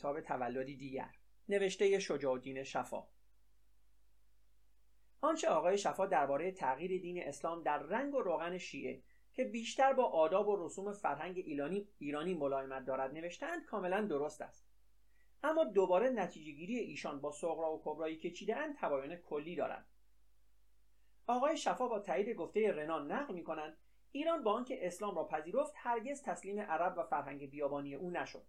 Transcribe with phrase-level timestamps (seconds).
[0.00, 1.14] کتاب تولدی دیگر
[1.48, 3.06] نوشته شجاع الدین شفا.
[5.20, 10.04] آنچه آقای شفا درباره تغییر دین اسلام در رنگ و روغن شیعه که بیشتر با
[10.04, 14.66] آداب و رسوم فرهنگ ایرانی, ایرانی ملایمت دارد نوشتند کاملا درست است.
[15.42, 19.86] اما دوباره نتیجه گیری ایشان با سغرا و کبرایی که چیدهاند تباین کلی دارد.
[21.26, 23.76] آقای شفا با تایید گفته رنان نقل می کنند
[24.12, 28.46] ایران با آنکه اسلام را پذیرفت هرگز تسلیم عرب و فرهنگ بیابانی او نشد.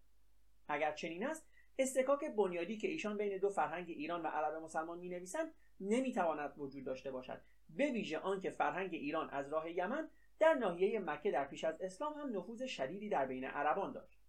[0.71, 1.48] اگر چنین است
[1.80, 6.84] استکاک بنیادی که ایشان بین دو فرهنگ ایران و عرب مسلمان می نویسند نمی‌تواند وجود
[6.84, 7.41] داشته باشد.
[7.70, 12.13] به ویژه آنکه فرهنگ ایران از راه یمن در ناحیه مکه در پیش از اسلام
[12.13, 14.21] هم نفوذ شدیدی در بین عربان داشت.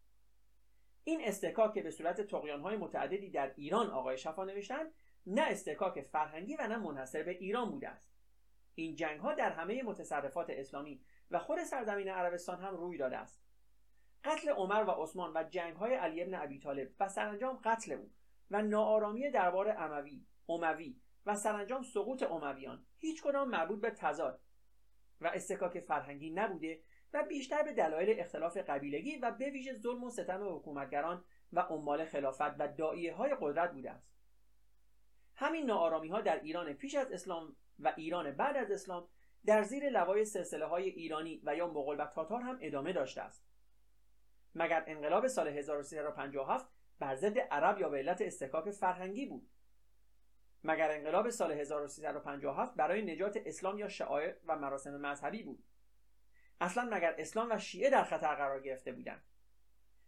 [1.04, 4.92] این استکاک که به صورت تقیانهای متعددی در ایران آقای شفا نوشتند
[5.26, 8.12] نه استکاک فرهنگی و نه منحصر به ایران بوده است.
[8.74, 13.41] این جنگ ها در همه متصرفات اسلامی و خود سرزمین عربستان هم روی داده است.
[14.24, 18.10] قتل عمر و عثمان و جنگ های علی ابن ابی طالب و سرانجام قتل او
[18.50, 24.40] و ناآرامی دربار اموی اموی و سرانجام سقوط امویان هیچ کدام مربوط به تضاد
[25.20, 30.10] و استکاک فرهنگی نبوده و بیشتر به دلایل اختلاف قبیلگی و به ویژه ظلم و
[30.10, 34.12] ستم حکومتگران و عمال خلافت و دائیه های قدرت بوده است.
[35.34, 39.08] همین ناآرامی ها در ایران پیش از اسلام و ایران بعد از اسلام
[39.46, 43.51] در زیر لوای سلسله های ایرانی و یا مغول و تاتار هم ادامه داشته است.
[44.54, 49.48] مگر انقلاب سال 1357 بر ضد عرب یا به علت استکاک فرهنگی بود؟
[50.64, 55.64] مگر انقلاب سال 1357 برای نجات اسلام یا شعائر و مراسم مذهبی بود؟
[56.60, 59.22] اصلا مگر اسلام و شیعه در خطر قرار گرفته بودند؟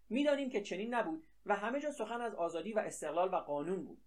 [0.09, 4.05] می‌دانیم که چنین نبود و همه جا سخن از آزادی و استقلال و قانون بود.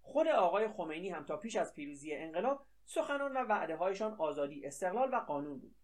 [0.00, 5.14] خود آقای خمینی هم تا پیش از پیروزی انقلاب سخنان و وعده هایشان آزادی استقلال
[5.14, 5.74] و قانون بود.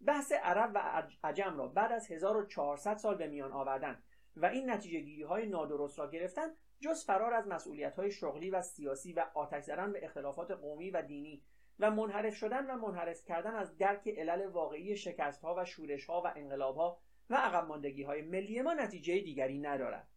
[0.00, 4.02] بحث عرب و عجم را بعد از 1400 سال به میان آوردن
[4.36, 6.48] و این نتیجه گیری های نادرست را گرفتن
[6.80, 11.02] جز فرار از مسئولیت های شغلی و سیاسی و آتش زدن به اختلافات قومی و
[11.02, 11.42] دینی
[11.78, 16.22] و منحرف شدن و منحرف کردن از درک علل واقعی شکست ها و شورش ها
[16.22, 20.08] و انقلاب ها و عقب ماندگی های ملی ما نتیجه دیگری ندارد.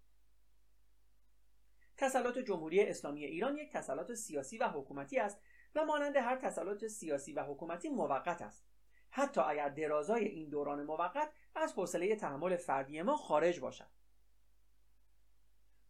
[1.98, 5.42] تسلط جمهوری اسلامی ایران یک تسلط سیاسی و حکومتی است
[5.76, 8.69] و مانند هر تسلط سیاسی و حکومتی موقت است.
[9.10, 13.88] حتی اگر درازای این دوران موقت از حوصله تحمل فردی ما خارج باشد.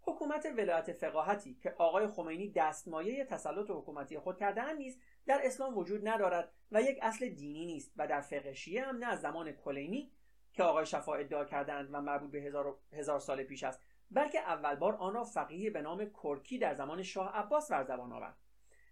[0.01, 6.07] حکومت ولایت فقاهتی که آقای خمینی دستمایه تسلط حکومتی خود کرده نیز در اسلام وجود
[6.07, 10.11] ندارد و یک اصل دینی نیست و در فقه شیعه هم نه از زمان کلینی
[10.53, 13.81] که آقای شفا ادعا کردند و مربوط به هزار, هزار سال پیش است
[14.11, 18.11] بلکه اول بار آن را فقیه به نام کرکی در زمان شاه عباس بر زبان
[18.11, 18.37] آورد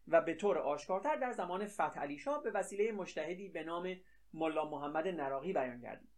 [0.07, 3.95] و به طور آشکارتر در زمان فتح علی شاه به وسیله مشتهدی به نام
[4.33, 6.09] ملا محمد نراقی بیان گردید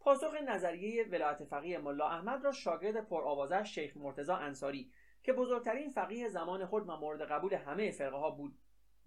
[0.00, 4.92] پاسخ نظریه ولایت فقیه ملا احمد را شاگرد پرآوازه شیخ مرتزا انصاری
[5.22, 8.58] که بزرگترین فقیه زمان خود و مورد قبول همه فرقه ها بود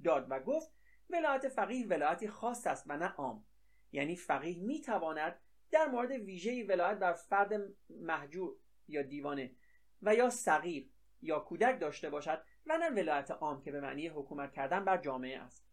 [0.04, 0.72] داد و گفت
[1.10, 3.46] ولایت فقیه ولایتی خاص است و نه عام.
[3.92, 5.40] یعنی فقیه می تواند
[5.72, 7.54] در مورد ویژه ولایت بر فرد
[7.90, 8.56] محجور
[8.88, 9.56] یا دیوانه
[10.02, 10.90] و یا صغیر
[11.22, 15.40] یا کودک داشته باشد و نه ولایت عام که به معنی حکومت کردن بر جامعه
[15.40, 15.73] است.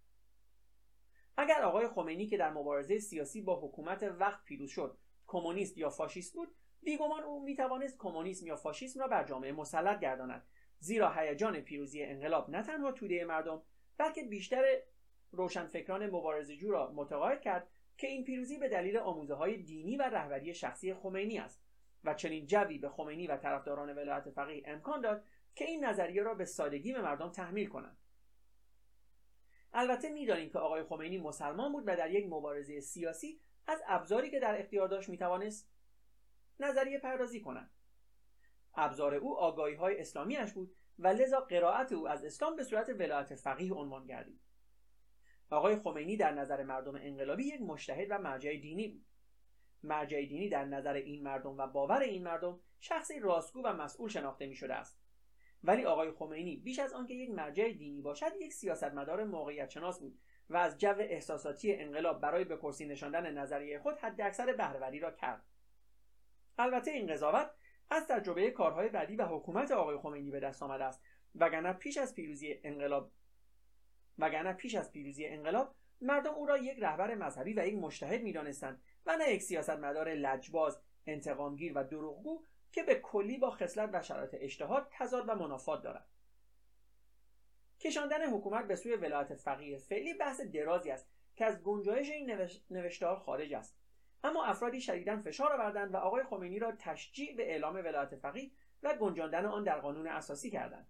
[1.40, 6.34] اگر آقای خمینی که در مبارزه سیاسی با حکومت وقت پیروز شد کمونیست یا فاشیست
[6.34, 10.46] بود بیگمان او می‌توانست کمونیسم یا فاشیسم را بر جامعه مسلط گرداند.
[10.78, 13.62] زیرا هیجان پیروزی انقلاب نه تنها توده مردم
[13.98, 14.64] بلکه بیشتر
[15.32, 20.54] روشنفکران مبارزجو را متقاعد کرد که این پیروزی به دلیل آموزه های دینی و رهبری
[20.54, 21.62] شخصی خمینی است
[22.04, 25.24] و چنین جوی به خمینی و طرفداران ولایت فقیه امکان داد
[25.54, 27.99] که این نظریه را به سادگی به مردم تحمیل کنند.
[29.72, 34.40] البته می‌دانیم که آقای خمینی مسلمان بود و در یک مبارزه سیاسی از ابزاری که
[34.40, 35.70] در اختیار داشت می‌توانست
[36.60, 37.70] نظریه پردازی کند.
[38.74, 43.34] ابزار او آگاهی های اسلامیش بود و لذا قرائت او از اسلام به صورت ولایت
[43.34, 44.40] فقیه عنوان گردید.
[45.50, 49.06] آقای خمینی در نظر مردم انقلابی یک مشتهد و مرجع دینی بود.
[49.82, 54.46] مرجع دینی در نظر این مردم و باور این مردم شخصی راستگو و مسئول شناخته
[54.46, 55.00] می شده است.
[55.64, 60.18] ولی آقای خمینی بیش از آنکه یک مرجع دینی باشد یک سیاستمدار موقعیت شناس بود
[60.50, 65.44] و از جو احساساتی انقلاب برای به کرسی نشاندن نظریه خود حداکثر بهرهوری را کرد.
[66.58, 67.50] البته این قضاوت
[67.90, 71.02] از تجربه کارهای بعدی و حکومت آقای خمینی به دست آمده است
[71.34, 73.12] وگرنه پیش از پیروزی انقلاب
[74.18, 78.82] وگرنه پیش از پیروزی انقلاب مردم او را یک رهبر مذهبی و یک مشتهد می‌دانستند
[79.06, 84.30] و نه یک سیاستمدار لجباز انتقامگیر و دروغگو که به کلی با خصلت و شرایط
[84.32, 86.06] اجتهاد تضاد و منافات دارد.
[87.80, 93.18] کشاندن حکومت به سوی ولایت فقیه فعلی بحث درازی است که از گنجایش این نوشتار
[93.18, 93.76] خارج است.
[94.24, 98.50] اما افرادی شدیدا فشار آوردند و آقای خمینی را تشجیع به اعلام ولایت فقیه
[98.82, 100.88] و گنجاندن آن در قانون اساسی کردند.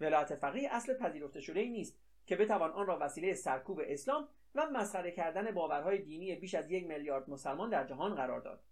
[0.00, 4.66] ولایت فقیه اصل پذیرفته شده ای نیست که بتوان آن را وسیله سرکوب اسلام و
[4.66, 8.62] مسخره کردن باورهای دینی بیش از یک میلیارد مسلمان در جهان قرار داد.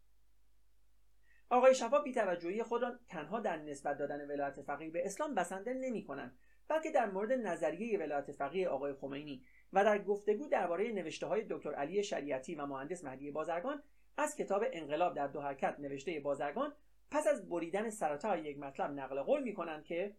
[1.50, 6.04] آقای شفا بیتوجهی خود را تنها در نسبت دادن ولایت فقیه به اسلام بسنده نمی
[6.04, 6.38] کنند
[6.68, 11.74] بلکه در مورد نظریه ولایت فقیه آقای خمینی و در گفتگو درباره نوشته های دکتر
[11.74, 13.82] علی شریعتی و مهندس مهدی بازرگان
[14.16, 16.72] از کتاب انقلاب در دو حرکت نوشته بازرگان
[17.10, 20.16] پس از بریدن سرتا یک مطلب نقل قول می کنند که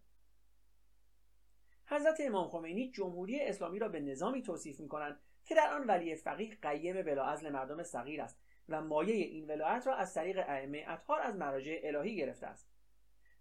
[1.86, 6.16] حضرت امام خمینی جمهوری اسلامی را به نظامی توصیف می کنند که در آن ولی
[6.16, 8.40] فقیه قیم بلاعزل مردم صغیر است.
[8.70, 12.70] و مایه این ولایت را از طریق ائمه اطهار از مراجع الهی گرفته است.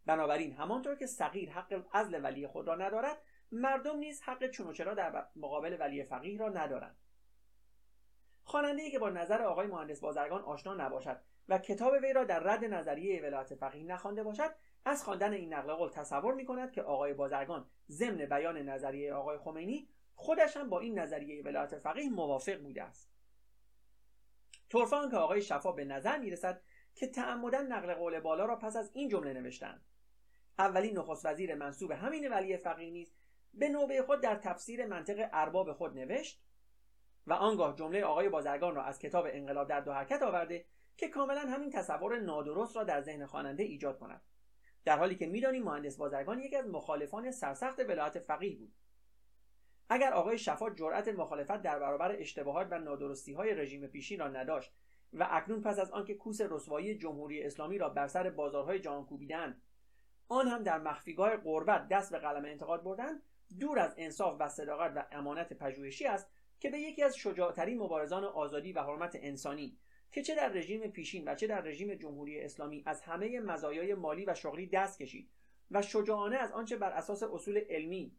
[0.07, 5.27] بنابراین همانطور که صغیر حق عزل ولی خود را ندارد مردم نیز حق چون در
[5.37, 6.97] مقابل ولی فقیه را ندارند.
[8.45, 12.65] خواننده که با نظر آقای مهندس بازرگان آشنا نباشد و کتاب وی را در رد
[12.65, 17.15] نظریه ولایت فقیه نخوانده باشد از خواندن این نقل قول تصور می کند که آقای
[17.15, 22.83] بازرگان ضمن بیان نظریه آقای خمینی خودش هم با این نظریه ولایت فقیه موافق بوده
[22.83, 23.16] است.
[24.69, 26.63] طرفان که آقای شفا به نظر می رسد
[26.95, 29.85] که تعمدن نقل قول بالا را پس از این جمله نوشتند.
[30.59, 33.15] اولین نخست وزیر منصوب همین ولی فقیه نیز
[33.55, 36.43] به نوبه خود در تفسیر منطق ارباب خود نوشت
[37.27, 40.67] و آنگاه جمله آقای بازرگان را از کتاب انقلاب در دو حرکت آورده
[40.97, 44.23] که کاملا همین تصور نادرست را در ذهن خواننده ایجاد کند.
[44.85, 48.75] در حالی که می‌دانیم مهندس بازرگان یکی از مخالفان سرسخت ولایت فقیه بود.
[49.89, 54.73] اگر آقای شفا جرأت مخالفت در برابر اشتباهات و نادرستی های رژیم پیشین را نداشت
[55.13, 59.63] و اکنون پس از آنکه کوس رسوایی جمهوری اسلامی را بر سر بازارهای جهان کوبیدند
[60.29, 63.23] آن هم در مخفیگاه قربت دست به قلم انتقاد بردند
[63.61, 66.31] دور از انصاف و صداقت و امانت پژوهشی است
[66.61, 69.79] که به یکی از شجاعترین مبارزان آزادی و حرمت انسانی
[70.13, 74.25] که چه در رژیم پیشین و چه در رژیم جمهوری اسلامی از همه مزایای مالی
[74.25, 75.31] و شغلی دست کشید
[75.71, 78.17] و شجاعانه از آنچه بر اساس اصول علمی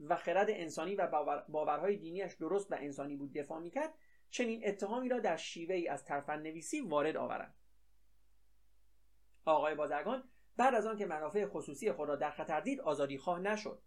[0.00, 1.06] و خرد انسانی و
[1.48, 3.94] باورهای دینیش درست و انسانی بود دفاع می‌کرد
[4.30, 7.54] چنین اتهامی را در شیوه ای از ترفن نویسی وارد آورند.
[9.44, 13.82] آقای بازرگان بعد از آنکه منافع خصوصی خود را در خطر دید آزادی خواه نشد.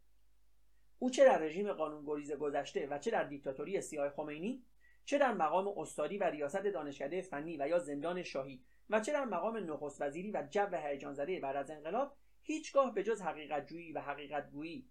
[1.00, 4.63] او چه در رژیم قانونگریز گذشته و چه در دیکتاتوری سیاه خمینی
[5.06, 9.25] چه در مقام استادی و ریاست دانشکده فنی و یا زندان شاهی و چه در
[9.25, 13.91] مقام نخست وزیری و جو هیجان زده بعد از انقلاب هیچگاه به جز حقیقت جویی
[13.91, 14.89] و حقیقت گویی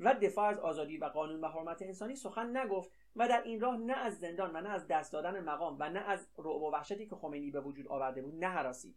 [0.00, 3.76] و دفاع از آزادی و قانون و حرمت انسانی سخن نگفت و در این راه
[3.76, 7.06] نه از زندان و نه از دست دادن مقام و نه از رعب و وحشتی
[7.06, 8.94] که خمینی به وجود آورده بود نه حراسی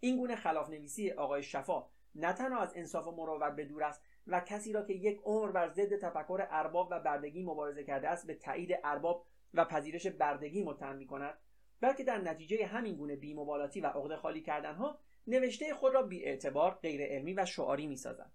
[0.00, 4.02] این گونه خلاف نویسی آقای شفا نه تنها از انصاف و مروت به دور است
[4.26, 8.26] و کسی را که یک عمر بر ضد تفکر ارباب و بردگی مبارزه کرده است
[8.26, 11.38] به تایید ارباب و پذیرش بردگی متهم می کند
[11.80, 16.70] بلکه در نتیجه همین گونه بیمبالاتی و عقده خالی کردنها نوشته خود را بی اعتبار
[16.70, 18.32] غیر علمی و شعاری می سازد.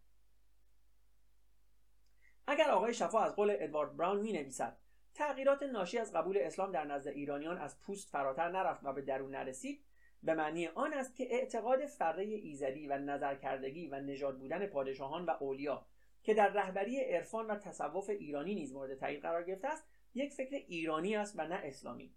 [2.48, 4.78] اگر آقای شفا از قول ادوارد براون می نویسد
[5.14, 9.36] تغییرات ناشی از قبول اسلام در نزد ایرانیان از پوست فراتر نرفت و به درون
[9.36, 9.86] نرسید
[10.24, 15.30] به معنی آن است که اعتقاد فره ایزدی و نظرکردگی و نژاد بودن پادشاهان و
[15.40, 15.86] اولیا
[16.24, 20.56] که در رهبری عرفان و تصوف ایرانی نیز مورد تایید قرار گرفته است یک فکر
[20.56, 22.16] ایرانی است و نه اسلامی.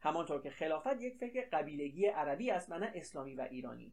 [0.00, 3.92] همانطور که خلافت یک فکر قبیلگی عربی است و نه اسلامی و ایرانی.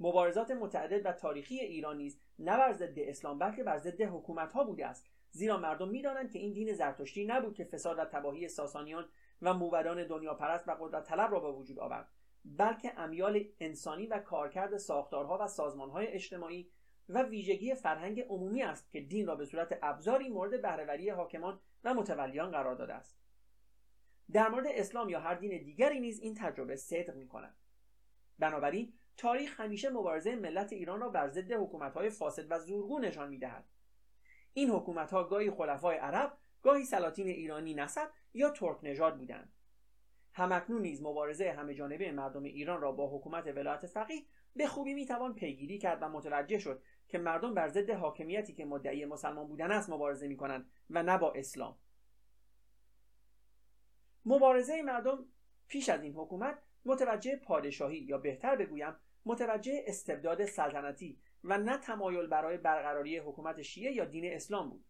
[0.00, 4.64] مبارزات متعدد و تاریخی ایران نیز نه بر ضد اسلام بلکه بر ضد حکومت ها
[4.64, 5.06] بوده است.
[5.30, 9.08] زیرا مردم می‌دانند که این دین زرتشتی نبود که فساد و تباهی ساسانیان
[9.42, 12.08] و موبدان دنیا پرست و قدرت طلب را به وجود آورد
[12.44, 16.70] بلکه امیال انسانی و کارکرد ساختارها و سازمانهای اجتماعی
[17.08, 21.94] و ویژگی فرهنگ عمومی است که دین را به صورت ابزاری مورد بهرهوری حاکمان و
[21.94, 23.18] متولیان قرار داده است.
[24.32, 27.56] در مورد اسلام یا هر دین دیگری نیز این تجربه صدق می کند
[28.38, 33.64] بنابراین تاریخ همیشه مبارزه ملت ایران را بر ضد حکومت‌های فاسد و زورگو نشان می‌دهد.
[34.52, 39.52] این حکومت‌ها گاهی خلفای عرب گاهی سلاطین ایرانی نسب یا ترک نژاد بودند.
[40.32, 44.22] همکنون نیز مبارزه همه جانبه مردم ایران را با حکومت ولایت فقیه
[44.56, 49.04] به خوبی می‌توان پیگیری کرد و متوجه شد که مردم بر ضد حاکمیتی که مدعی
[49.04, 51.78] مسلمان بودن است مبارزه می‌کنند و نه با اسلام.
[54.24, 55.24] مبارزه مردم
[55.68, 58.96] پیش از این حکومت متوجه پادشاهی یا بهتر بگویم
[59.26, 64.84] متوجه استبداد سلطنتی و نه تمایل برای برقراری حکومت شیعه یا دین اسلام بود.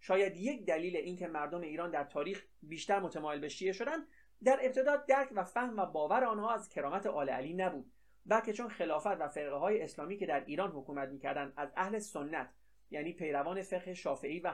[0.00, 4.06] شاید یک دلیل اینکه مردم ایران در تاریخ بیشتر متمایل به شیعه شدند
[4.44, 7.92] در ابتدا درک و فهم و باور آنها از کرامت آل علی نبود
[8.26, 12.50] بلکه چون خلافت و فرقه های اسلامی که در ایران حکومت می‌کردند از اهل سنت
[12.90, 14.52] یعنی پیروان فقه شافعی و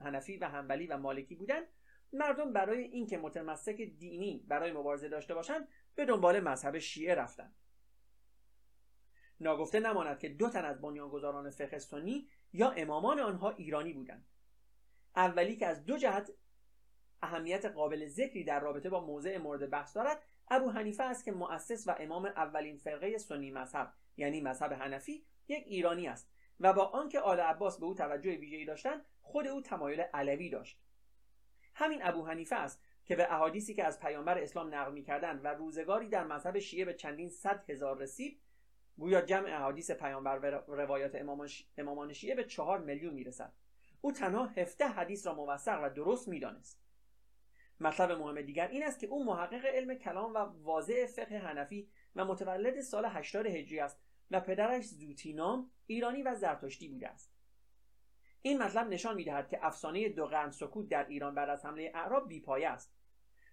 [0.00, 1.66] حنفی و هنبلی و مالکی بودند
[2.12, 7.54] مردم برای اینکه متمسک دینی برای مبارزه داشته باشند به دنبال مذهب شیعه رفتند.
[9.40, 14.26] ناگفته نماند که دو تن از بنیانگذاران فقه سنی یا امامان آنها ایرانی بودند.
[15.16, 16.30] اولی که از دو جهت
[17.22, 21.88] اهمیت قابل ذکری در رابطه با موضع مورد بحث دارد ابو حنیفه است که مؤسس
[21.88, 26.30] و امام اولین فرقه سنی مذهب یعنی مذهب حنفی یک ایرانی است
[26.60, 30.80] و با آنکه آل عباس به او توجه ویژه‌ای داشتند خود او تمایل علوی داشت.
[31.74, 36.08] همین ابو حنیفه است که به احادیثی که از پیامبر اسلام نقل می‌کردند و روزگاری
[36.08, 38.40] در مذهب شیعه به چندین صد هزار رسید
[38.98, 41.14] گویا جمع احادیث پیامبر و روایات
[41.78, 43.52] امامان شیعه به چهار میلیون می‌رسد.
[44.00, 46.82] او تنها هفته حدیث را موثق و درست می‌دانست.
[47.80, 52.24] مطلب مهم دیگر این است که او محقق علم کلام و واضع فقه حنفی و
[52.24, 54.00] متولد سال 80 هجری است
[54.30, 57.34] و پدرش زوتینام ایرانی و زرتشتی بوده است.
[58.42, 62.28] این مطلب نشان می‌دهد که افسانه دو قرن سکوت در ایران بعد از حمله اعراب
[62.28, 62.94] بیپایه است.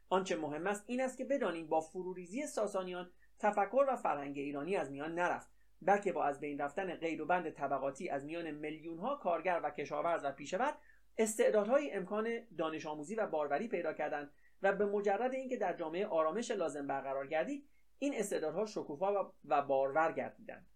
[0.09, 4.92] آنچه مهم است این است که بدانیم با فروریزی ساسانیان تفکر و فرهنگ ایرانی از
[4.92, 5.50] میان نرفت
[5.82, 9.70] بلکه با از بین رفتن غیر و بند طبقاتی از میان میلیون ها کارگر و
[9.70, 10.77] کشاورز و پیشور
[11.18, 16.51] استعدادهای امکان دانش آموزی و باروری پیدا کردند و به مجرد اینکه در جامعه آرامش
[16.51, 20.68] لازم برقرار گردید این استعدادها شکوفا و بارور گردیدند.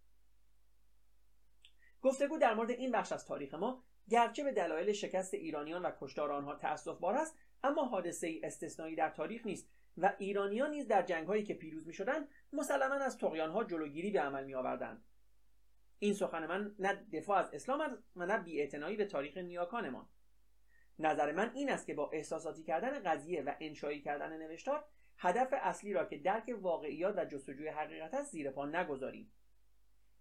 [2.01, 6.31] گفتگو در مورد این بخش از تاریخ ما گرچه به دلایل شکست ایرانیان و کشتار
[6.31, 9.69] آنها تأسف بار است اما حادثه ای استثنایی در تاریخ نیست.
[9.97, 15.05] و ایرانیان نیز در جنگهایی که پیروز می‌شدند مسلما از طغیانها جلوگیری به عمل میآوردند.
[15.99, 20.09] این سخن من نه دفاع از اسلام است و نه بیاعتنایی به تاریخ نیاکانمان.
[20.99, 24.85] نظر من این است که با احساساتی کردن قضیه و انشایی کردن نوشتار
[25.17, 29.33] هدف اصلی را که درک واقعیات و جستجوی حقیقت است زیر پا نگذاریم.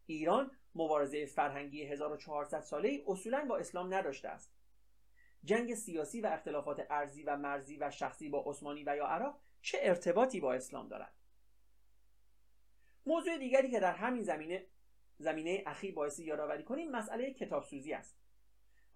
[0.06, 4.54] ایران مبارزه فرهنگی 1400 ساله ای اصولا با اسلام نداشته است.
[5.44, 9.78] جنگ سیاسی و اختلافات ارزی و مرزی و شخصی با عثمانی و یا عراق چه
[9.82, 11.12] ارتباطی با اسلام دارد؟
[13.06, 14.66] موضوع دیگری که در همین زمینه
[15.18, 18.18] زمینه اخیر باعث یادآوری کنیم مسئله کتابسوزی است.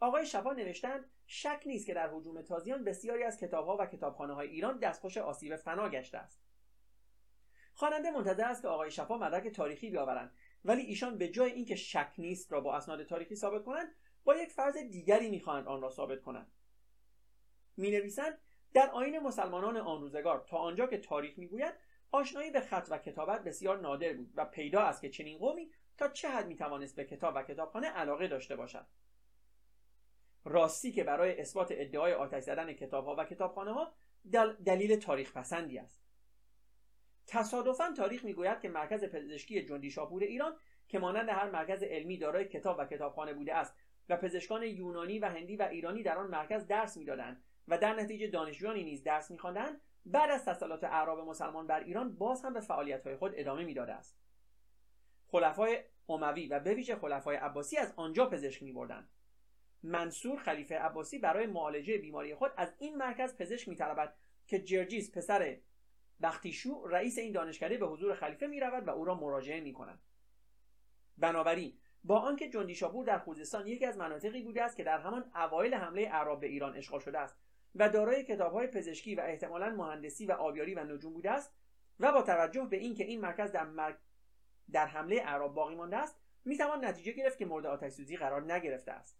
[0.01, 4.49] آقای شفا نوشتند شک نیست که در حجوم تازیان بسیاری از کتابها و کتابخانه های
[4.49, 6.43] ایران دستخوش آسیب فنا گشته است.
[7.75, 12.13] خواننده منتظر است که آقای شفا مدرک تاریخی بیاورند ولی ایشان به جای اینکه شک
[12.19, 16.23] نیست را با اسناد تاریخی ثابت کنند با یک فرض دیگری می‌خواهند آن را ثابت
[16.23, 16.53] کنند.
[17.77, 18.39] می نویسند
[18.75, 21.75] در آین مسلمانان آن روزگار تا آنجا که تاریخ می‌گوید
[22.11, 26.09] آشنایی به خط و کتابت بسیار نادر بود و پیدا است که چنین قومی تا
[26.09, 28.87] چه حد می‌توانست به کتاب و کتابخانه علاقه داشته باشد.
[30.45, 33.93] راستی که برای اثبات ادعای آتش زدن کتابها و کتابخانه ها
[34.33, 36.03] دل دلیل تاریخ پسندی است.
[37.27, 40.57] تصادفا تاریخ می‌گوید که مرکز پزشکی جندی شاپور ایران
[40.89, 43.77] که مانند هر مرکز علمی دارای کتاب و کتابخانه بوده است
[44.09, 48.27] و پزشکان یونانی و هندی و ایرانی در آن مرکز درس می‌دادند و در نتیجه
[48.27, 49.81] دانشجویانی نیز درس میخواندند.
[50.07, 54.19] بعد از تسلط اعراب مسلمان بر ایران باز هم به فعالیتهای خود ادامه می‌داده است.
[55.27, 59.11] خلفای اموی و به ویژه خلفای عباسی از آنجا پزشک میبردند.
[59.83, 64.15] منصور خلیفه عباسی برای معالجه بیماری خود از این مرکز پزشک میطلبد
[64.47, 65.59] که جرجیس پسر
[66.23, 70.03] بختیشو رئیس این دانشکده به حضور خلیفه می رود و او را مراجعه می کند.
[71.19, 75.31] بنابراین با آنکه جندی شاپور در خوزستان یکی از مناطقی بوده است که در همان
[75.35, 77.42] اوایل حمله اعراب به ایران اشغال شده است
[77.75, 81.55] و دارای کتابهای پزشکی و احتمالا مهندسی و آبیاری و نجوم بوده است
[82.01, 83.97] و با توجه به اینکه این مرکز در,
[84.73, 88.93] در حمله اعراب باقی مانده است می‌توان نتیجه گرفت که مورد آتش سوزی قرار نگرفته
[88.93, 89.19] است.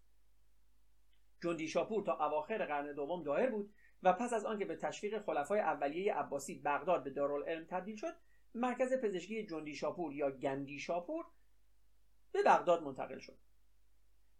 [1.43, 5.59] جندی شاپور تا اواخر قرن دوم دایر بود و پس از آنکه به تشویق خلفای
[5.59, 8.13] اولیه عباسی بغداد به دارالعلم تبدیل شد
[8.55, 11.25] مرکز پزشکی جندی شاپور یا گندی شاپور
[12.31, 13.37] به بغداد منتقل شد.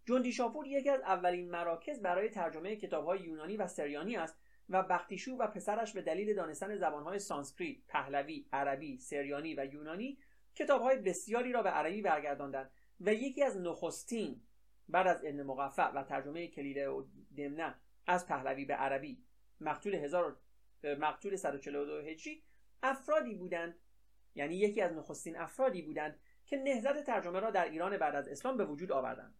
[0.06, 4.38] جندی شاپور یکی از اولین مراکز برای ترجمه کتابهای یونانی و سریانی است
[4.70, 10.18] و بختیشو و پسرش به دلیل دانستن زبانهای سانسکریت، پهلوی، عربی، سریانی و یونانی
[10.56, 14.42] کتابهای بسیاری را به عربی برگرداندند و یکی از نخستین
[14.90, 17.04] بعد از ابن مقفع و ترجمه کلیله و
[17.38, 17.76] دمنه
[18.08, 19.24] از پهلوی به عربی.
[19.62, 20.38] مقتول هزار
[20.84, 22.44] مقتول 142 هجری
[22.84, 23.80] افرادی بودند
[24.36, 28.58] یعنی یکی از نخستین افرادی بودند که نهضت ترجمه را در ایران بعد از اسلام
[28.58, 29.36] به وجود آوردند.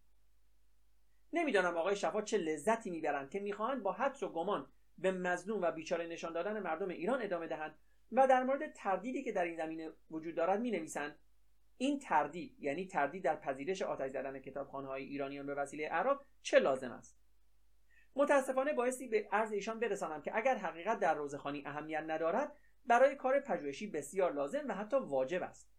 [1.34, 4.66] نمی‌دانم آقای شفا چه لذتی می‌برند که می‌خواهند با حدس و گمان
[4.98, 7.78] به مظلوم و بیچاره نشان دادن مردم ایران ادامه دهند
[8.12, 11.18] و در مورد تردیدی که در این زمینه وجود دارد می نویسند
[11.76, 16.58] این تردید یعنی تردید در پذیرش آتش زدن کتابخانه های ایرانیان به وسیله عرب چه
[16.58, 17.18] لازم است؟
[18.16, 23.40] متاسفانه بایستی به عرض ایشان برسانم که اگر حقیقت در روزخانی اهمیت ندارد برای کار
[23.40, 25.73] پژوهشی بسیار لازم و حتی واجب است.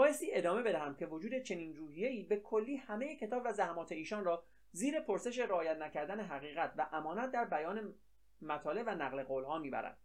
[0.00, 4.44] بایستی ادامه بدهم که وجود چنین روحیه‌ای به کلی همه کتاب و زحمات ایشان را
[4.72, 7.94] زیر پرسش رعایت نکردن حقیقت و امانت در بیان
[8.42, 9.98] مطالب و نقل قولها می‌برد.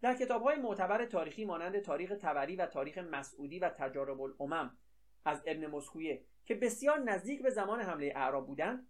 [0.00, 4.78] در کتاب های معتبر تاریخی مانند تاریخ تبری و تاریخ مسعودی و تجارب الامم
[5.24, 8.88] از ابن مسکویه که بسیار نزدیک به زمان حمله اعراب بودند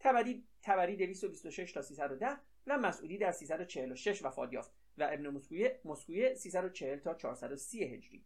[0.00, 6.34] تبری تبری 226 تا 310 و مسعودی در 346 وفات یافت و ابن مسکویه مسکویه
[6.34, 8.24] 340 تا 430 هجری.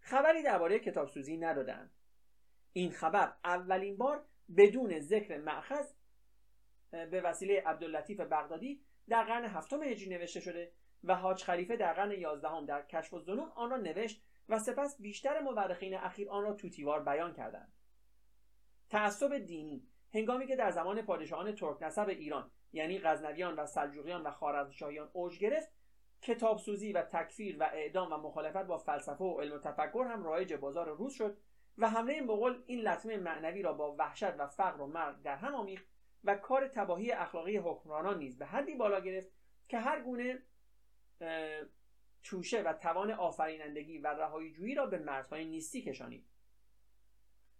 [0.00, 1.90] خبری درباره کتاب سوزی ندادند
[2.72, 4.24] این خبر اولین بار
[4.56, 5.92] بدون ذکر مأخذ
[6.90, 10.72] به وسیله عبداللطیف بغدادی در قرن هفتم هجری نوشته شده
[11.04, 15.40] و حاج خلیفه در قرن یازدهم در کشف الظنون آن را نوشت و سپس بیشتر
[15.40, 17.72] مورخین اخیر آن را توتیوار بیان کردند.
[18.90, 24.30] تعصب دینی هنگامی که در زمان پادشاهان ترک نسب ایران یعنی غزنویان و سلجوقیان و
[24.30, 25.68] خوارزمشاهیان اوج گرفت
[26.22, 30.54] کتابسوزی و تکفیر و اعدام و مخالفت با فلسفه و علم و تفکر هم رایج
[30.54, 31.36] بازار روز شد
[31.78, 35.54] و حمله مغول این لطمه معنوی را با وحشت و فقر و مرگ در هم
[35.54, 35.86] آمیخت
[36.24, 39.28] و کار تباهی اخلاقی حکمرانان نیز به حدی بالا گرفت
[39.68, 40.42] که هر گونه
[42.22, 46.26] توشه و توان آفرینندگی و رهایی جویی را به مرزهای نیستی کشانید.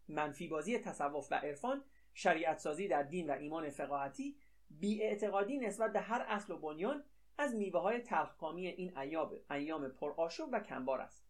[0.09, 1.85] منفی بازی تصوف و عرفان
[2.15, 4.37] شریعت سازی در دین و ایمان فقاهتی
[4.71, 7.05] بیاعتقادی نسبت به هر اصل و بنیان
[7.39, 11.29] از میوه های تلخکامی این ایام, ایام پرآشوب و کمبار است.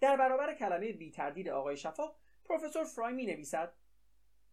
[0.00, 2.12] در برابر کلمه بی تردید آقای شفا
[2.44, 3.72] پروفسور فرای می نویسد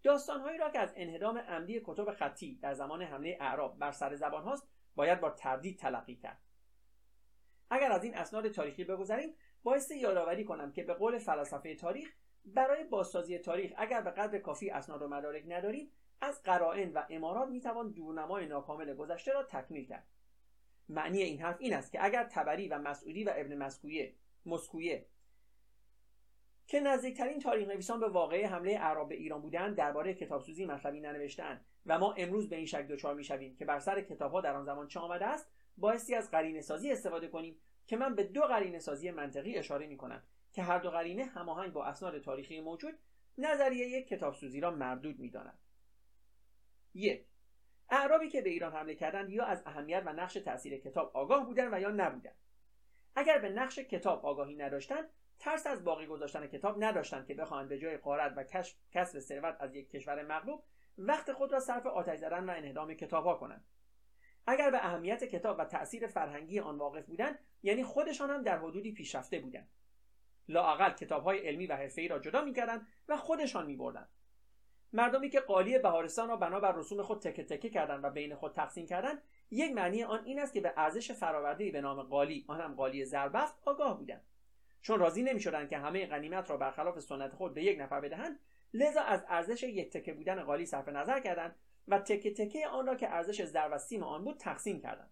[0.04, 4.44] داستانهایی را که از انهدام عمدی کتب خطی در زمان حمله اعراب بر سر زبان
[4.44, 6.42] هاست باید با تردید تلقی کرد.
[7.70, 12.14] اگر از این اسناد تاریخی بگذریم بایستی یادآوری کنم که به قول فلسفه تاریخ
[12.46, 17.50] برای بازسازی تاریخ اگر به قدر کافی اسناد و مدارک نداریم از قرائن و امارات
[17.50, 20.08] می‌توان دورنمای ناکامل گذشته را تکمیل کرد.
[20.90, 24.14] معنی این حرف این است که اگر تبری و مسعودی و ابن مسکویه
[24.46, 25.06] مسکویه
[26.68, 31.66] که نزدیکترین تاریخ نویسان به واقعه حمله اعراب به ایران بودند درباره کتابسوزی مطلبی ننوشتهاند
[31.86, 34.88] و ما امروز به این شک دچار می‌شویم که بر سر کتابها در آن زمان
[34.88, 39.12] چه آمده است بایستی از قرینه سازی استفاده کنیم که من به دو قرینه سازی
[39.12, 43.00] منطقی اشاره می کنم که هر دو قرینه هماهنگ با اسناد تاریخی موجود
[43.38, 45.60] نظریه یک کتابسوزی را مردود می‌دانند
[46.94, 47.26] یک
[47.90, 51.74] اعرابی که به ایران حمله کردند یا از اهمیت و نقش تاثیر کتاب آگاه بودند
[51.74, 52.36] و یا نبودند.
[53.16, 57.78] اگر به نقش کتاب آگاهی نداشتند ترس از باقی گذاشتن کتاب نداشتند که بخواهند به
[57.78, 58.44] جای قارت و
[58.92, 60.64] کسب ثروت از یک کشور مغلوب
[60.98, 63.66] وقت خود را صرف آتش زدن و انهدام کتابها کنند.
[64.48, 68.92] اگر به اهمیت کتاب و تأثیر فرهنگی آن واقف بودند یعنی خودشان هم در حدودی
[68.92, 69.70] پیشرفته بودند.
[70.48, 74.10] لااقل کتابهای علمی و حرفهای را جدا می‌کردند و خودشان میبردند.
[74.94, 78.86] مردمی که قالی بهارستان را بنابر رسوم خود تکه تکه کردند و بین خود تقسیم
[78.86, 79.22] کردند
[79.52, 83.06] یک معنی آن این است که به ارزش فراورده به نام قالی آن هم قالی
[83.06, 84.26] زربفت آگاه بودند.
[84.82, 88.40] چون راضی نمی‌شدند که همه غنیمت را برخلاف سنت خود به یک نفر بدهند
[88.74, 91.56] لذا از ارزش یک تکه بودن قالی صرف نظر کردند
[91.88, 95.12] و تکه تکه آن را که ارزش زر و سیم آن بود تقسیم کردند.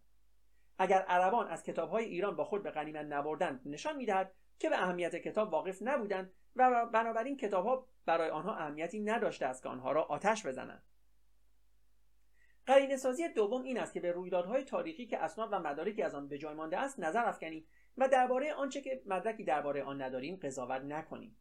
[0.77, 5.15] اگر عربان از کتابهای ایران با خود به غنیمت نبردند نشان می‌دهد که به اهمیت
[5.15, 10.45] کتاب واقف نبودند و بنابراین کتابها برای آنها اهمیتی نداشته است که آنها را آتش
[10.45, 10.83] بزنند.
[12.65, 16.27] قرینه سازی دوم این است که به رویدادهای تاریخی که اسناد و مدارکی از آن
[16.27, 20.81] به جای مانده است نظر افکنیم و درباره آنچه که مدرکی درباره آن نداریم قضاوت
[20.81, 21.37] نکنیم.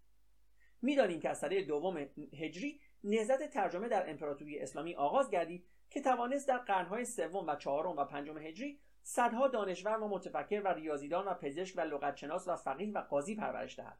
[0.83, 1.97] می‌دانیم که از سده دوم
[2.39, 7.97] هجری نهضت ترجمه در امپراتوری اسلامی آغاز گردید که توانست در قرنهای سوم و چهارم
[7.97, 12.93] و پنجم هجری صدها دانشور و متفکر و ریاضیدان و پزشک و لغتشناس و فقیه
[12.93, 13.99] و قاضی پرورش دهد.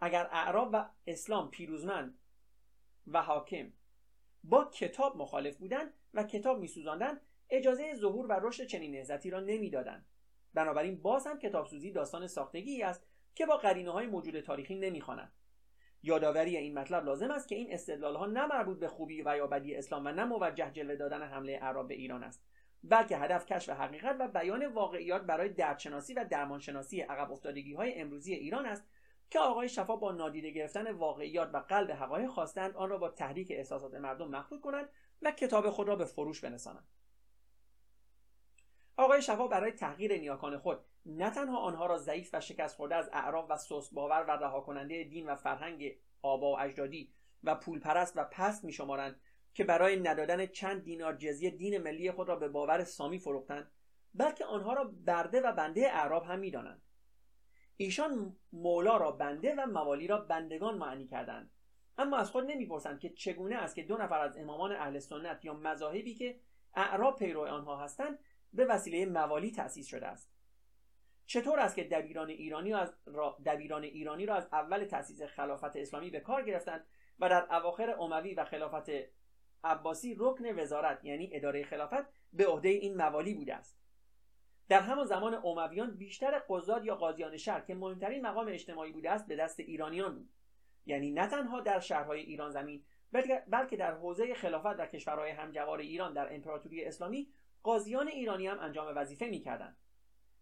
[0.00, 2.18] اگر اعراب و اسلام پیروزمند
[3.06, 3.72] و حاکم
[4.44, 10.06] با کتاب مخالف بودند و کتاب میسوزاندند اجازه ظهور و رشد چنین نهضتی را نمی‌دادند.
[10.54, 15.32] بنابراین باز هم کتابسوزی داستان ساختگی است که با قرینه های موجود تاریخی نمی‌خواند.
[16.02, 19.46] یادآوری این مطلب لازم است که این استدلال ها نه مربوط به خوبی و یا
[19.46, 22.44] بدی اسلام و نه موجه جلوه دادن حمله اعراب به ایران است
[22.84, 28.34] بلکه هدف کشف حقیقت و بیان واقعیات برای دردشناسی و درمانشناسی عقب افتادگی های امروزی
[28.34, 28.88] ایران است
[29.30, 33.50] که آقای شفا با نادیده گرفتن واقعیات و قلب حقایق خواستند آن را با تحریک
[33.50, 34.88] احساسات مردم مخلوط کنند
[35.22, 36.88] و کتاب خود را به فروش بنسانند.
[38.96, 43.10] آقای شفا برای تغییر نیاکان خود نه تنها آنها را ضعیف و شکست خورده از
[43.12, 47.12] اعراف و سوس باور و رها کننده دین و فرهنگ آبا و اجدادی
[47.44, 49.20] و پولپرست و پست میشمارند
[49.54, 53.70] که برای ندادن چند دینار جزیه دین ملی خود را به باور سامی فروختند
[54.14, 56.82] بلکه آنها را برده و بنده اعراب هم می‌دانند.
[57.80, 61.50] ایشان مولا را بنده و موالی را بندگان معنی کردند.
[61.98, 65.54] اما از خود نمی‌پرسند که چگونه است که دو نفر از امامان اهل سنت یا
[65.54, 66.40] مذاهبی که
[66.74, 68.18] اعراب پیرو آنها هستند
[68.52, 70.32] به وسیله موالی تأسیس شده است.
[71.26, 76.10] چطور است که دبیران ایرانی از را دبیران ایرانی را از اول تأسیس خلافت اسلامی
[76.10, 76.86] به کار گرفتند
[77.18, 78.90] و در اواخر اموی و خلافت
[79.64, 83.79] عباسی رکن وزارت یعنی اداره خلافت به عهده این موالی بوده است.
[84.70, 89.26] در همان زمان امویان بیشتر قضات یا قاضیان شهر که مهمترین مقام اجتماعی بوده است
[89.26, 90.30] به دست ایرانیان بود.
[90.86, 92.84] یعنی نه تنها در شهرهای ایران زمین
[93.46, 98.92] بلکه در حوزه خلافت و کشورهای همجوار ایران در امپراتوری اسلامی قاضیان ایرانی هم انجام
[98.96, 99.76] وظیفه می‌کردند.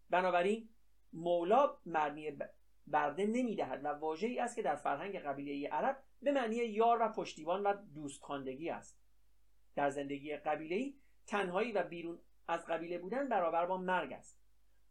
[0.09, 0.69] بنابراین
[1.13, 2.37] مولا معنی
[2.87, 7.63] برده نمی‌دهد و واژه‌ای است که در فرهنگ قبیله عرب به معنی یار و پشتیبان
[7.63, 8.99] و دوست خواندگی است.
[9.75, 10.93] در زندگی قبیله
[11.27, 14.39] تنهایی و بیرون از قبیله بودن برابر با مرگ است.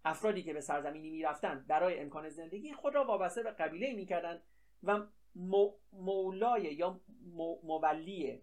[0.04, 4.42] افرادی که به سرزمینی می‌رفتند برای امکان زندگی خود را وابسته به قبیله می‌کردند
[4.82, 5.02] و
[5.92, 8.42] مولای یا مولی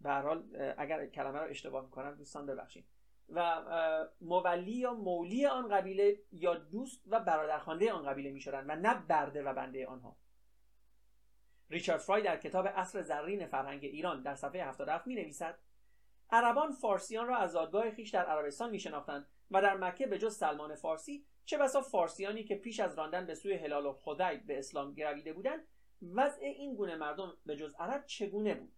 [0.00, 2.86] به حال اگر کلمه رو اشتباه می‌کنم دوستان ببخشید.
[3.28, 3.62] و
[4.20, 9.42] مولی یا مولی آن قبیله یا دوست و برادرخوانده آن قبیله می‌شدند و نه برده
[9.42, 10.16] و بنده آنها.
[11.70, 15.58] ریچارد فرای در کتاب اصر زرین فرهنگ ایران در صفحه 77 می نویسد
[16.32, 20.36] عربان فارسیان را از زادگاه خیش در عربستان می شناختند و در مکه به جز
[20.36, 24.58] سلمان فارسی چه بسا فارسیانی که پیش از راندن به سوی هلال و خدای به
[24.58, 25.66] اسلام گرویده بودند
[26.02, 28.72] وضع این گونه مردم به جز عرب چگونه بود؟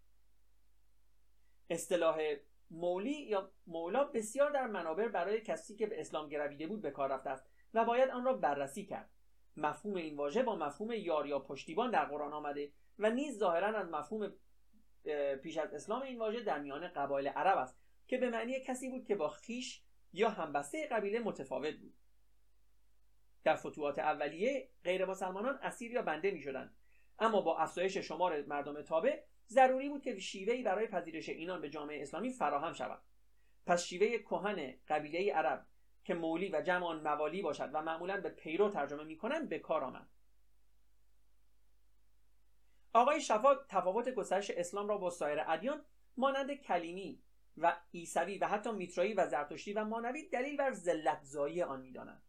[1.71, 2.37] اصطلاح
[2.71, 7.13] مولی یا مولا بسیار در منابر برای کسی که به اسلام گرویده بود به کار
[7.13, 9.11] رفته است و باید آن را بررسی کرد.
[9.57, 13.89] مفهوم این واژه با مفهوم یار یا پشتیبان در قرآن آمده و نیز ظاهرا از
[13.89, 14.33] مفهوم
[15.43, 19.05] پیش از اسلام این واژه در میان قبایل عرب است که به معنی کسی بود
[19.05, 21.95] که با خیش یا همبسته قبیله متفاوت بود.
[23.45, 26.77] در فتوحات اولیه غیر مسلمانان اسیر یا بنده می شدند
[27.19, 32.03] اما با افزایش شمار مردم تابع ضروری بود که شیوهی برای پذیرش اینان به جامعه
[32.03, 33.03] اسلامی فراهم شود.
[33.67, 35.67] پس شیوه کهن قبیله عرب
[36.05, 40.09] که مولی و جمع موالی باشد و معمولا به پیرو ترجمه می‌کنند به کار آمد.
[42.93, 45.85] آقای شفا تفاوت گسترش اسلام را با سایر ادیان
[46.17, 47.23] مانند کلیمی
[47.57, 52.23] و عیسوی و حتی میترایی و زرتشتی و مانوی دلیل بر زلتزایی آن می‌دانند.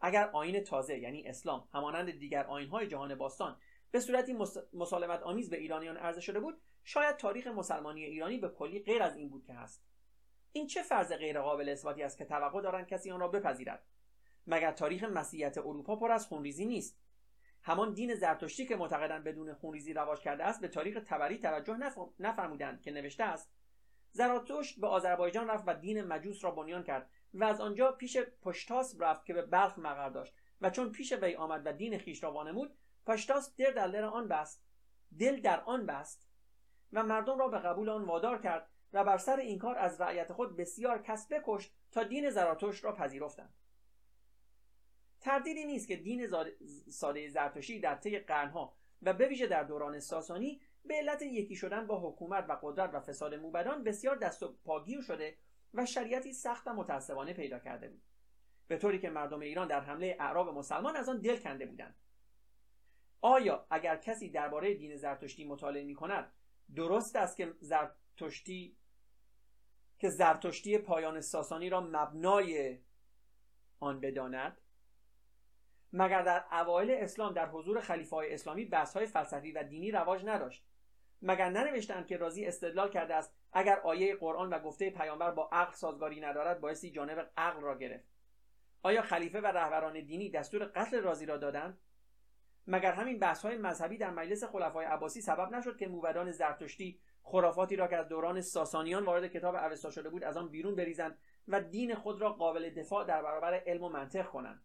[0.00, 3.56] اگر آین تازه یعنی اسلام همانند دیگر آینهای جهان باستان
[3.90, 4.36] به صورتی
[4.72, 9.16] مسالمت آمیز به ایرانیان عرضه شده بود شاید تاریخ مسلمانی ایرانی به کلی غیر از
[9.16, 9.84] این بود که هست.
[10.52, 13.86] این چه فرض غیر قابل اثباتی است که توقع دارند کسی آن را بپذیرد؟
[14.46, 16.98] مگر تاریخ مسیحیت اروپا پر از خونریزی نیست؟
[17.68, 21.76] همان دین زرتشتی که معتقدند بدون خونریزی رواج کرده است به تاریخ تبری توجه
[22.18, 23.52] نفرمودند که نوشته است
[24.12, 28.96] زراتشت به آذربایجان رفت و دین مجوس را بنیان کرد و از آنجا پیش پشتاس
[29.00, 32.32] رفت که به بلخ مقر داشت و چون پیش وی آمد و دین خیش را
[32.32, 32.74] وانمود
[33.06, 34.64] پشتاس دل در دل آن بست
[35.18, 36.28] دل در آن بست
[36.92, 40.32] و مردم را به قبول آن وادار کرد و بر سر این کار از رعیت
[40.32, 43.54] خود بسیار کس بکشت تا دین زراتشت را پذیرفتند.
[45.20, 46.28] تردیدی نیست که دین
[46.90, 51.86] ساده زرتشتی در طی قرنها و به ویژه در دوران ساسانی به علت یکی شدن
[51.86, 55.38] با حکومت و قدرت و فساد موبدان بسیار دست و پاگیر شده
[55.74, 58.02] و شریعتی سخت و متاسفانه پیدا کرده بود.
[58.66, 61.94] به طوری که مردم ایران در حمله اعراب مسلمان از آن دل کنده بودند.
[63.20, 66.32] آیا اگر کسی درباره دین زرتشتی مطالعه می کند
[66.74, 68.76] درست است که زرتشتی
[69.98, 72.78] که زرتشتی پایان ساسانی را مبنای
[73.80, 74.60] آن بداند؟
[75.92, 80.24] مگر در اوایل اسلام در حضور خلیفه های اسلامی بحث های فلسفی و دینی رواج
[80.24, 80.64] نداشت؟
[81.22, 85.72] مگر ننوشتند که رازی استدلال کرده است اگر آیه قرآن و گفته پیامبر با عقل
[85.72, 88.08] سازگاری ندارد بایستی جانب عقل را گرفت؟
[88.82, 91.78] آیا خلیفه و رهبران دینی دستور قتل رازی را دادند؟
[92.66, 97.76] مگر همین بحث های مذهبی در مجلس خلفای عباسی سبب نشد که موبدان زرتشتی خرافاتی
[97.76, 101.60] را که از دوران ساسانیان وارد کتاب اوستا شده بود از آن بیرون بریزند و
[101.60, 104.62] دین خود را قابل دفاع در برابر علم و منطق کنند؟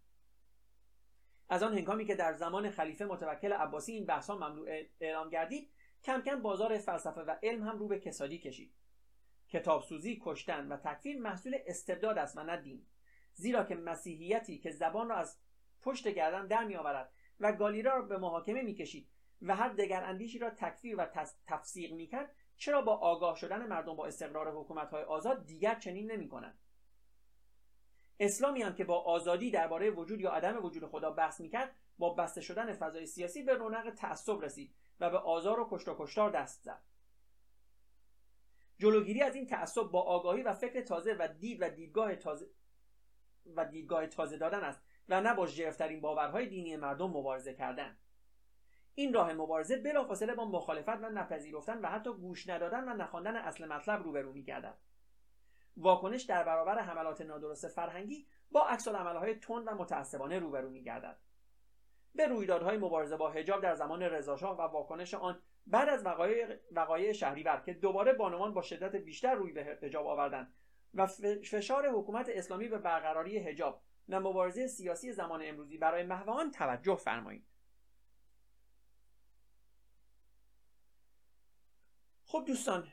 [1.50, 5.72] از آن هنگامی که در زمان خلیفه متوکل عباسی این بحث ممنوع اعلام گردید
[6.04, 8.74] کم کم بازار فلسفه و علم هم رو به کسادی کشید.
[9.48, 12.86] کتابسوزی کشتن و تکفیر محصول استبداد است و نه دین.
[13.34, 15.40] زیرا که مسیحیتی که زبان را از
[15.82, 19.10] پشت گردن در میآورد و گالیرا را به محاکمه می‌کشید
[19.42, 21.06] و هر دگر اندیشی را تکفیر و
[21.48, 26.30] تفسیق می‌کرد چرا با آگاه شدن مردم با استقرار حکومت های آزاد دیگر چنین نمی
[26.30, 26.60] کنند
[28.20, 32.42] اسلامی هم که با آزادی درباره وجود یا عدم وجود خدا بحث می‌کرد با بسته
[32.42, 36.64] شدن فضای سیاسی به رونق تعصب رسید و به آزار و کشت و کشتار دست
[36.64, 36.82] زد.
[38.78, 42.50] جلوگیری از این تعصب با آگاهی و فکر تازه و دید و دیدگاه تازه
[43.56, 47.98] و دیدگاه تازه دادن است و نه با ژرفترین باورهای دینی مردم مبارزه کردن.
[48.96, 53.66] این راه مبارزه بلافاصله با مخالفت و نپذیرفتن و حتی گوش ندادن و نخواندن اصل
[53.66, 54.78] مطلب روبرو میگردد
[55.78, 61.18] واکنش در برابر حملات نادرست فرهنگی با عکس عملهای تند و متعصبانه روبرو میگردد.
[62.16, 67.12] به رویدادهای مبارزه با حجاب در زمان رضاشاه و واکنش آن بعد از وقایع, وقایع
[67.12, 70.54] شهریور که دوباره بانوان با شدت بیشتر روی به حجاب آوردن
[70.94, 71.08] و
[71.52, 76.96] فشار حکومت اسلامی به برقراری حجاب و مبارزه سیاسی زمان امروزی برای محو آن توجه
[76.96, 77.48] فرمایید.
[82.26, 82.88] خب دوستان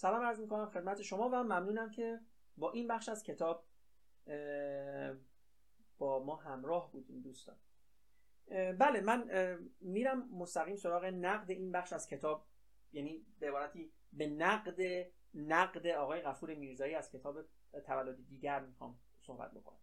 [0.00, 2.20] سلام عرض می‌کنم خدمت شما و ممنونم که
[2.56, 3.66] با این بخش از کتاب
[5.98, 7.56] با ما همراه بودیم دوستان.
[8.78, 9.30] بله من
[9.80, 12.46] میرم مستقیم سراغ نقد این بخش از کتاب.
[12.92, 17.44] یعنی به عبارتی به نقد نقد آقای غفور میرزایی از کتاب
[17.86, 19.80] تولد دیگر می‌خوام صحبت بکنم.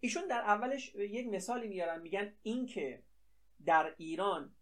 [0.00, 3.02] ایشون در اولش یک مثالی میارن میگن اینکه
[3.64, 4.54] در ایران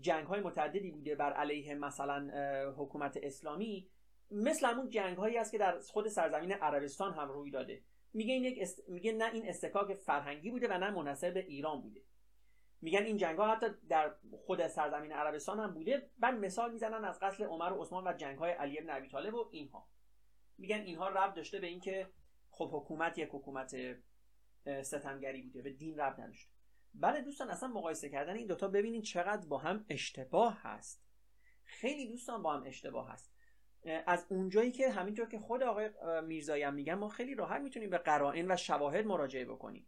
[0.00, 2.30] جنگ های متعددی بوده بر علیه مثلا
[2.76, 3.90] حکومت اسلامی.
[4.30, 7.82] مثل همون جنگ هایی است که در خود سرزمین عربستان هم روی داده.
[8.12, 12.00] میگه این یک میگه نه این استکاک فرهنگی بوده و نه منحصر به ایران بوده.
[12.82, 14.14] میگن این جنگ ها حتی در
[14.46, 18.38] خود سرزمین عربستان هم بوده بعد مثال می‌زنن از قتل عمر و عثمان و جنگ
[18.38, 19.88] های علی بن ابی طالب و اینها.
[20.58, 22.10] میگن اینها ربط داشته به اینکه
[22.50, 23.76] خب حکومت یک حکومت
[24.82, 26.50] ستمگری بوده به دین ربط نداشته.
[26.94, 31.04] بله دوستان اصلا مقایسه کردن این دوتا ببینید چقدر با هم اشتباه هست.
[31.64, 33.32] خیلی دوستان با هم اشتباه هست.
[34.06, 35.90] از اونجایی که همینطور که خود آقای
[36.22, 39.86] میرزایی هم میگن ما خیلی راحت می‌تونیم به قرائن و شواهد مراجعه بکنیم.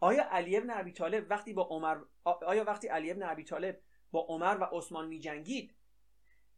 [0.00, 4.20] آیا علی ابن ابی طالب وقتی با عمر آیا وقتی علی ابن ابی طالب با
[4.20, 5.74] عمر و عثمان میجنگید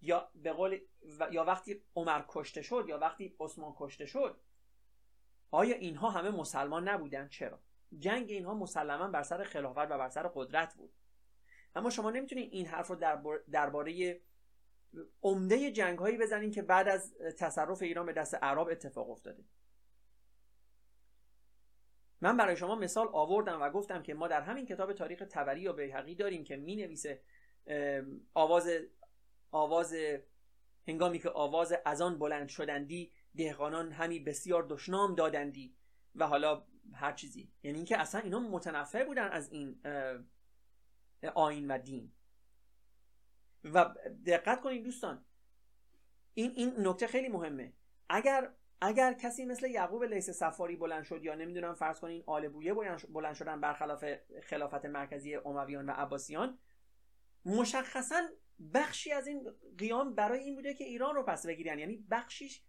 [0.01, 0.81] یا به قول
[1.31, 4.41] یا وقتی عمر کشته شد یا وقتی عثمان کشته شد
[5.51, 7.63] آیا اینها همه مسلمان نبودن؟ چرا؟
[7.99, 10.93] جنگ اینها مسلما بر سر خلافت و بر سر قدرت بود.
[11.75, 12.97] اما شما نمی‌تونید این حرف رو
[13.51, 14.21] درباره
[15.23, 19.45] عمده جنگ هایی بزنین که بعد از تصرف ایران به دست عرب اتفاق افتاده.
[22.21, 25.73] من برای شما مثال آوردم و گفتم که ما در همین کتاب تاریخ تبری یا
[25.73, 27.23] بیهقی داریم که می نویسه
[28.35, 28.71] آواز
[29.51, 29.97] آواز
[30.89, 35.77] هنگامی که آواز از آن بلند شدندی دهقانان همی بسیار دشنام دادندی
[36.15, 37.53] و حالا هر چیزی.
[37.63, 39.81] یعنی اینکه اصلا اینا متنفر بودن از این
[41.35, 42.13] آین و دین.
[43.65, 43.95] و
[44.27, 45.25] دقت کنید دوستان
[46.35, 47.73] این این نکته خیلی مهمه.
[48.09, 52.75] اگر اگر کسی مثل یعقوب لیس سفاری بلند شد یا نمی‌دونم فرض کنین آل بویه
[53.09, 54.05] بلند شدن برخلاف
[54.43, 56.59] خلافت مرکزی امویان و عباسیان
[57.45, 58.29] مشخصا
[58.75, 61.79] بخشی از این قیام برای این بوده که ایران رو پس بگیرن.
[61.79, 62.63] یعنی بخشیش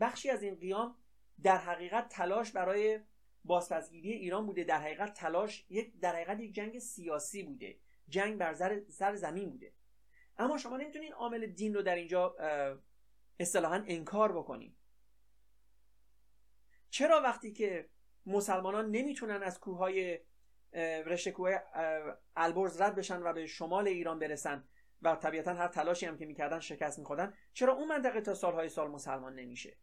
[0.00, 0.96] بخشی از این قیام
[1.42, 3.00] در حقیقت تلاش برای
[3.46, 4.64] بازپسگیری ایران بوده.
[4.64, 7.78] در حقیقت تلاش یک در حقیقت یک جنگ سیاسی بوده.
[8.08, 9.72] جنگ بر سر زمین بوده.
[10.38, 12.36] اما شما نمی‌تونین عامل دین رو در اینجا
[13.40, 14.76] اصطلاحا انکار بکنید
[16.90, 17.88] چرا وقتی که
[18.26, 20.20] مسلمانان نمی‌تونن از کوههای
[21.06, 21.58] رشته کوه
[22.36, 24.68] البرز رد بشن و به شمال ایران برسن
[25.02, 28.90] و طبیعتا هر تلاشی هم که می‌کردن شکست میخوردن چرا اون منطقه تا سالهای سال
[28.90, 29.76] مسلمان نمیشه؟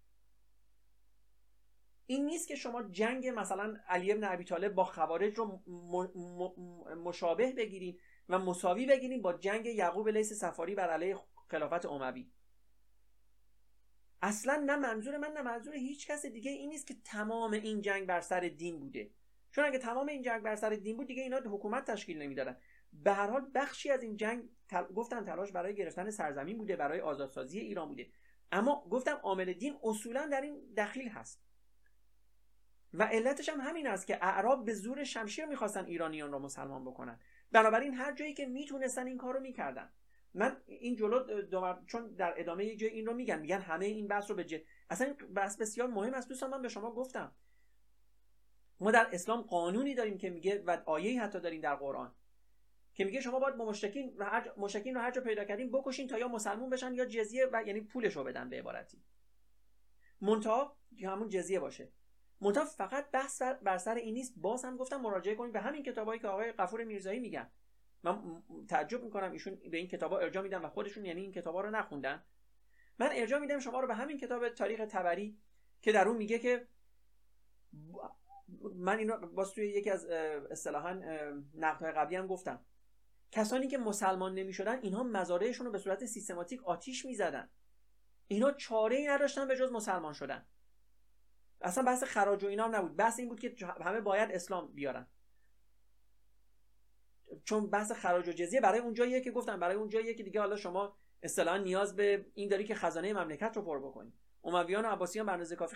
[2.05, 5.63] این نیست که شما جنگ مثلا علی ابن ابی طالب با خوارج رو
[7.03, 12.31] مشابه بگیرید و مساوی بگیریم با جنگ یعقوب لیس سفاری بر علیه خلافت اموی.
[14.21, 18.07] اصلا نه منظور من نه منظور هیچ کس دیگه این نیست که تمام این جنگ
[18.07, 19.11] بر سر دین بوده.
[19.51, 22.57] چون اگه تمام این جنگ بر سر دین بود دیگه اینا حکومت تشکیل نمی‌دادن.
[22.93, 24.83] به هر حال بخشی از این جنگ تل...
[24.83, 28.07] گفتن تلاش برای گرفتن سرزمین بوده برای آزادسازی ایران بوده.
[28.51, 31.43] اما گفتم عامل دین اصولا در این دخیل هست.
[32.93, 37.19] و علتش هم همین است که اعراب به زور شمشیر می‌خواستن ایرانیان را مسلمان بکنن.
[37.51, 39.89] بنابراین هر جایی که می‌تونستن این کار رو می‌کردن.
[40.33, 41.45] من این جلو
[41.85, 44.63] چون در ادامه یه جای این رو میگن میگن همه این بحث رو به جه
[44.89, 46.29] اصلا بحث بسیار مهم است.
[46.29, 47.35] دوستان من به شما گفتم.
[48.79, 52.15] ما در اسلام قانونی داریم که میگه و آیه حتی داریم در قرآن
[52.93, 56.17] که میگه شما باید مشرکین و هر مشرکین رو هر جا پیدا کردین بکشین تا
[56.17, 59.03] یا مسلمون بشن یا جزیه و یعنی پولش رو بدن به عبارتی.
[60.21, 61.91] منتها همون جزیه باشه.
[62.43, 64.33] منتها فقط بحث بر سر این نیست.
[64.37, 67.51] باز هم گفتم مراجعه کنید به همین کتابایی که آقای قفور میرزایی میگن.
[68.03, 71.69] من تعجب می‌کنم ایشون به این کتابا ارجاع میدن و خودشون یعنی این کتابا رو
[71.69, 72.23] نخوندن.
[72.99, 75.37] من ارجاع میدم شما رو به همین کتاب تاریخ تبری
[75.81, 76.67] که در اون میگه که
[78.75, 81.01] من اینو باز توی یکی از اصطلاحا
[81.55, 82.65] نقدهای قبلی هم گفتم.
[83.31, 87.49] کسانی که مسلمان نمی‌شدن اینها مزارعشون رو به صورت سیستماتیک آتیش می‌زدن.
[88.27, 90.45] اینا چاره ای نداشتن به جز مسلمان شدن.
[91.63, 92.95] اصلا بحث خراج و اینا نبود.
[92.95, 95.07] بحث این بود که همه باید اسلام بیارن.
[97.43, 100.39] چون بحث خراج و جزیه برای اون جاییه که گفتم برای اون جاییه که دیگه
[100.39, 104.13] حالا شما اصطلاحا نیاز به این داری که خزانه مملکت رو پر بکنی.
[104.43, 105.75] امویان و عباسیان به اندازه کافی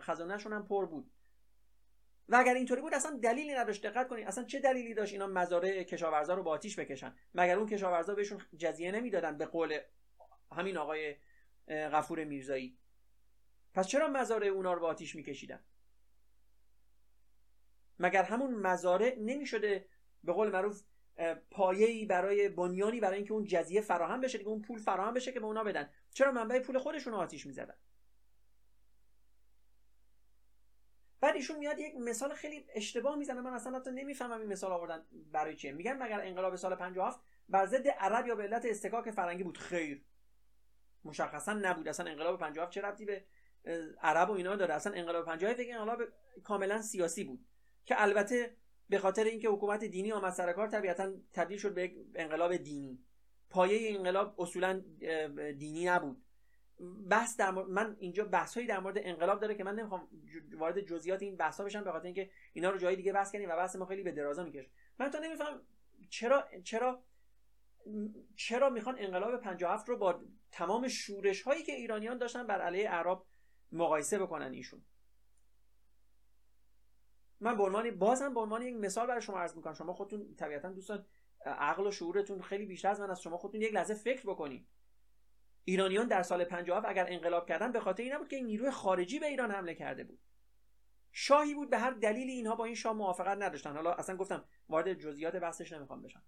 [0.00, 1.10] خزانهشون هم پر بود.
[2.28, 3.86] و اگر اینطوری بود اصلا دلیلی نداشت.
[3.86, 7.68] دقت کنید اصلا چه دلیلی داشت اینا مزارع کشاورزا رو با آتیش بکشن؟ مگر اون
[7.68, 9.78] کشاورزا بهشون جزیه نمی‌دادن به قول
[10.52, 11.16] همین آقای
[11.68, 12.78] غفور میرزایی؟
[13.74, 15.64] پس چرا مزارع اونا رو با آتیش میکشیدن؟
[17.98, 19.88] مگر همون مزارع نمی‌شده
[20.24, 20.82] به قول معروف
[21.50, 25.40] پایه‌ای برای بنیانی برای اینکه اون جزیه فراهم بشه دیگه اون پول فراهم بشه که
[25.40, 25.90] به اونا بدن.
[26.10, 27.74] چرا منبع پول خودشون رو آتیش می‌زدن؟
[31.20, 33.40] بعد ایشون میاد یک مثال خیلی اشتباه می‌زنه.
[33.40, 35.72] من اصلا حتی نمی‌فهمم این مثال آوردن برای چیه.
[35.72, 40.04] میگن مگر انقلاب سال 57 بر ضد عرب یا به علت استکاک فرنگی بود؟ خیر.
[41.04, 41.88] مشخصا نبود.
[41.88, 43.24] اصلا انقلاب 57 چه ربطی به
[44.02, 44.74] عرب و اینا داره.
[44.74, 46.02] اصلا انقلاب 57 دیگه انقلاب
[46.44, 47.46] کاملا سیاسی بود.
[47.84, 48.56] که البته
[48.88, 53.04] به خاطر اینکه حکومت دینی آمد سر کار طبیعتا تبدیل شد به انقلاب دینی.
[53.50, 54.82] پایه انقلاب اصولا
[55.58, 56.24] دینی نبود.
[57.10, 60.08] بحث در من اینجا بحث در مورد انقلاب داره که من نمی‌خوام
[60.52, 63.48] وارد جزئیات این بحث ها بشم به خاطر اینکه اینا رو جای دیگه بحث کنیم
[63.48, 64.70] و بحث ما خیلی به درازا می‌کشه.
[64.98, 65.60] من تا نمیفهم
[66.10, 67.04] چرا چرا
[68.36, 70.22] چرا می‌خوان انقلاب 57 رو با
[70.52, 73.26] تمام شورش هایی که ایرانیان داشتن بر علیه اعراب
[73.74, 74.84] مقایسه بکنن ایشون.
[77.40, 79.74] من به عنوان بازم به عنوان یک مثال برای شما عرض می‌کنم.
[79.74, 81.06] شما خودتون طبیعتا دوستان
[81.46, 84.68] عقل و شعورتون خیلی بیشتر از من از شما خودتون یک لحظه فکر بکنید
[85.64, 89.26] ایرانیان در سال 57 اگر انقلاب کردن به خاطر این نبود که نیروی خارجی به
[89.26, 90.20] ایران حمله کرده بود.
[91.12, 93.72] شاهی بود به هر دلیلی اینها با این شاه موافقت نداشتن.
[93.72, 96.22] حالا اصلا گفتم وارد جزئیات بحثش نمی‌خوام بشم.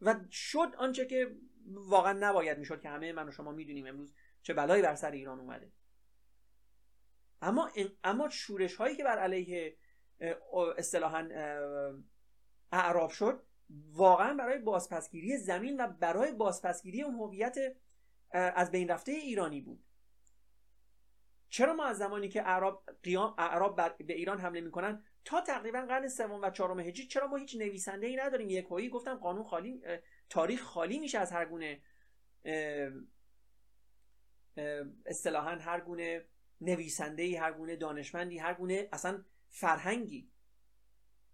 [0.00, 4.54] و شد آنچه که واقعا نباید می‌شد که همه من و شما می‌دونیم امروز چه
[4.54, 5.72] بلایی بر سر ایران اومده.
[7.42, 7.70] اما
[8.04, 9.76] اما شورش هایی که بر علیه
[10.78, 11.28] اصطلاحا
[12.72, 13.46] اعراب شد
[13.92, 17.56] واقعا برای بازپسگیری زمین و برای بازپسگیری اون هویت
[18.30, 19.84] از بین رفته ایرانی بود.
[21.48, 26.08] چرا ما از زمانی که اعراب قیام اعراب به ایران حمله می‌کنن تا تقریبا قرن
[26.08, 29.82] سوم و چهارم هجری چرا ما هیچ نویسنده ای نداریم؟ یک گفتم قانون خالی
[30.28, 31.82] تاریخ خالی میشه از هر گونه
[35.06, 36.24] اصطلاحا هر گونه
[36.64, 40.30] نویسنده ای هر گونه دانشمندی هر گونه اصلا فرهنگی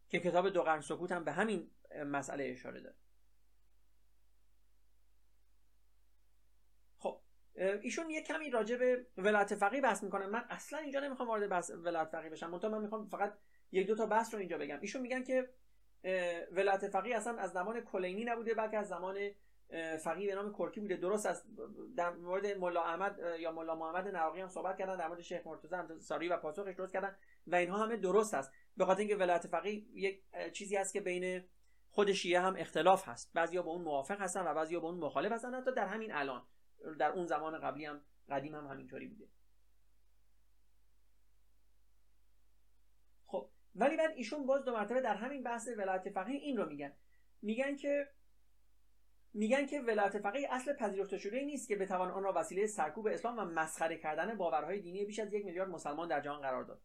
[0.09, 1.71] که کتاب دو قرن سکوت هم به همین
[2.07, 2.97] مسئله اشاره داره.
[6.99, 7.21] خب
[7.83, 11.71] ایشون یه کمی راجع به ولایت فقیه بحث می‌کنن من اصلا اینجا نمی‌خوام وارد بحث
[11.71, 12.51] ولایت فقیه بشم.
[12.51, 13.39] منتها من می‌خوام فقط
[13.73, 14.81] یک دو تا بحث رو اینجا بگم.
[14.81, 15.51] ایشون میگن که
[16.53, 19.31] ولایت فقیه اصلا از زمان کلینی نبوده بلکه از زمان
[20.05, 20.97] فقیه به نام کرکی بوده.
[20.97, 21.47] درست است
[21.97, 25.75] در مورد ملا احمد یا ملا محمد نواقی هم صحبت کردن در مورد شیخ مرتضی
[25.75, 28.53] هم ساری و پاسخش درست کردن و اینها همه درست است.
[28.77, 31.45] به خاطر اینکه ولایت فقیه یک چیزی هست که بین
[31.91, 33.31] خود شیعه هم اختلاف هست.
[33.35, 35.55] بعضیا با اون موافق هستن و بعضیا با اون مخالف هستن.
[35.55, 36.47] حتی در همین الان
[36.99, 39.29] در اون زمان قبلی هم قدیم هم همینطوری بوده.
[43.27, 46.93] خب ولی بعد ایشون باز دو مرتبه در همین بحث ولایت فقیه این رو میگن.
[47.43, 48.09] میگن که
[49.35, 53.39] میگن که ولایت فقیه اصل پذیرفته شده نیست که بتوان آن را وسیله سرکوب اسلام
[53.39, 56.83] و مسخره کردن باورهای دینی بیش از یک میلیارد مسلمان در جهان قرار داد.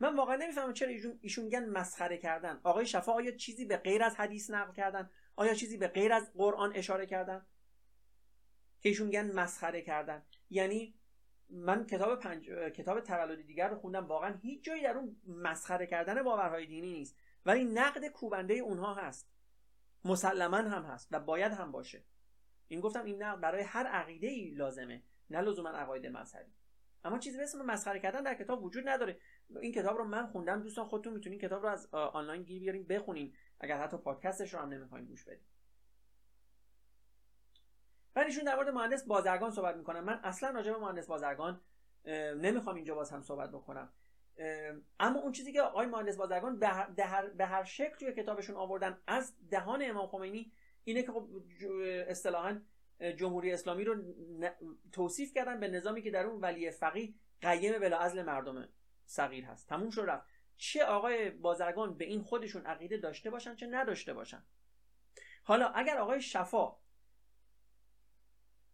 [0.00, 2.60] من واقعا نمی‌فهمم چرا ایشون ایشون میگن مسخره کردن.
[2.62, 6.32] آقای شفا آیا چیزی به غیر از حدیث نقل کردن؟ آیا چیزی به غیر از
[6.34, 7.46] قرآن اشاره کردن؟
[8.80, 10.22] که ایشون میگن مسخره کردن.
[10.50, 10.94] یعنی
[11.50, 12.50] من کتاب پنج...
[12.50, 17.16] کتاب تولد دیگر رو خوندم واقعا هیچ جایی در اون مسخره کردن باورهای دینی نیست.
[17.46, 19.33] ولی نقد کوبنده اونها هست.
[20.04, 22.04] مسلما هم هست و باید هم باشه.
[22.68, 26.52] این گفتم این نقد برای هر عقیده ای لازمه نه لزوما عقاید مذهبی.
[27.04, 29.20] اما چیزی به اسم مسخره کردن در کتاب وجود نداره.
[29.60, 33.34] این کتاب رو من خوندم دوستان خودتون می‌تونین کتاب رو از آنلاین گیر بیارین بخونین.
[33.60, 35.46] اگر حتی پادکستش رو هم نمی‌خواین گوش بدین.
[38.14, 41.60] بعد ایشون در مورد مهندس بازرگان صحبت می‌کنم من اصلا راجع به مهندس بازرگان
[42.36, 43.92] نمی‌خوام اینجا باز هم صحبت بکنم.
[45.00, 49.34] اما اون چیزی که آقای مهندس بازرگان به هر, به شکل توی کتابشون آوردن از
[49.50, 50.52] دهان امام خمینی
[50.84, 51.28] اینه که خب
[52.08, 52.60] اصطلاحا
[53.16, 53.94] جمهوری اسلامی رو
[54.92, 58.68] توصیف کردن به نظامی که در اون ولی فقیه قیم بلا مردم
[59.06, 59.68] صغیر هست.
[59.68, 60.26] تموم شد رفت.
[60.56, 64.44] چه آقای بازرگان به این خودشون عقیده داشته باشن چه نداشته باشن.
[65.42, 66.76] حالا اگر آقای شفا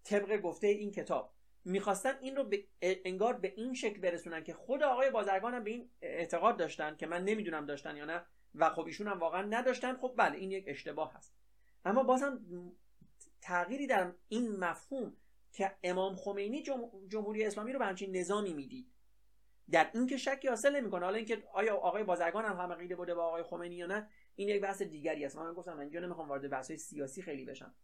[0.04, 1.34] طبق گفته این کتاب
[1.64, 5.70] می‌خواستن این رو به انگار به این شکل برسونن که خود آقای بازرگان هم به
[5.70, 9.96] این اعتقاد داشتن که من نمی‌دونم داشتن یا نه و خب ایشون هم واقعا نداشتن.
[9.96, 11.34] خب بله این یک اشتباه هست.
[11.84, 12.40] اما بازم
[13.40, 15.16] تغییری در این مفهوم
[15.52, 16.62] که امام خمینی
[17.08, 18.92] جمهوری اسلامی رو به همچین نظامی می‌دید
[19.70, 21.04] در این که شکی حاصل نمی‌کنه.
[21.04, 24.48] حالا اینکه آیا آقای بازرگان هم هم عقیده بوده با آقای خمینی یا نه این
[24.48, 25.36] یک بحث دیگری است.
[25.36, 27.74] من گفتم من اینجا نمی‌خوام وارد بحث سیاسی خیلی بشم.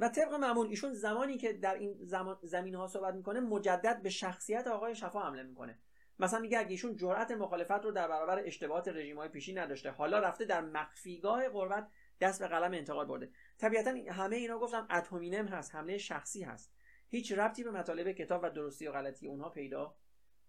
[0.00, 4.10] و طبق معمول ایشون زمانی که در این زمان زمین ها صحبت می‌کنه مجدد به
[4.10, 5.78] شخصیت آقای شفا حمله می‌کنه.
[6.18, 10.44] مثلا میگه اگه ایشون جرأت مخالفت رو در برابر اشتباهات های پیشی نداشته حالا رفته
[10.44, 11.88] در مخفیگاه قربت
[12.20, 13.30] دست به قلم انتقاد برده.
[13.58, 16.74] طبیعتا همه اینا گفتم اتومینم هست حمله شخصی هست.
[17.08, 19.96] هیچ ربطی به مطالب کتاب و درستی و غلطی اونها پیدا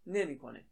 [0.06, 0.66] نمی‌کنه.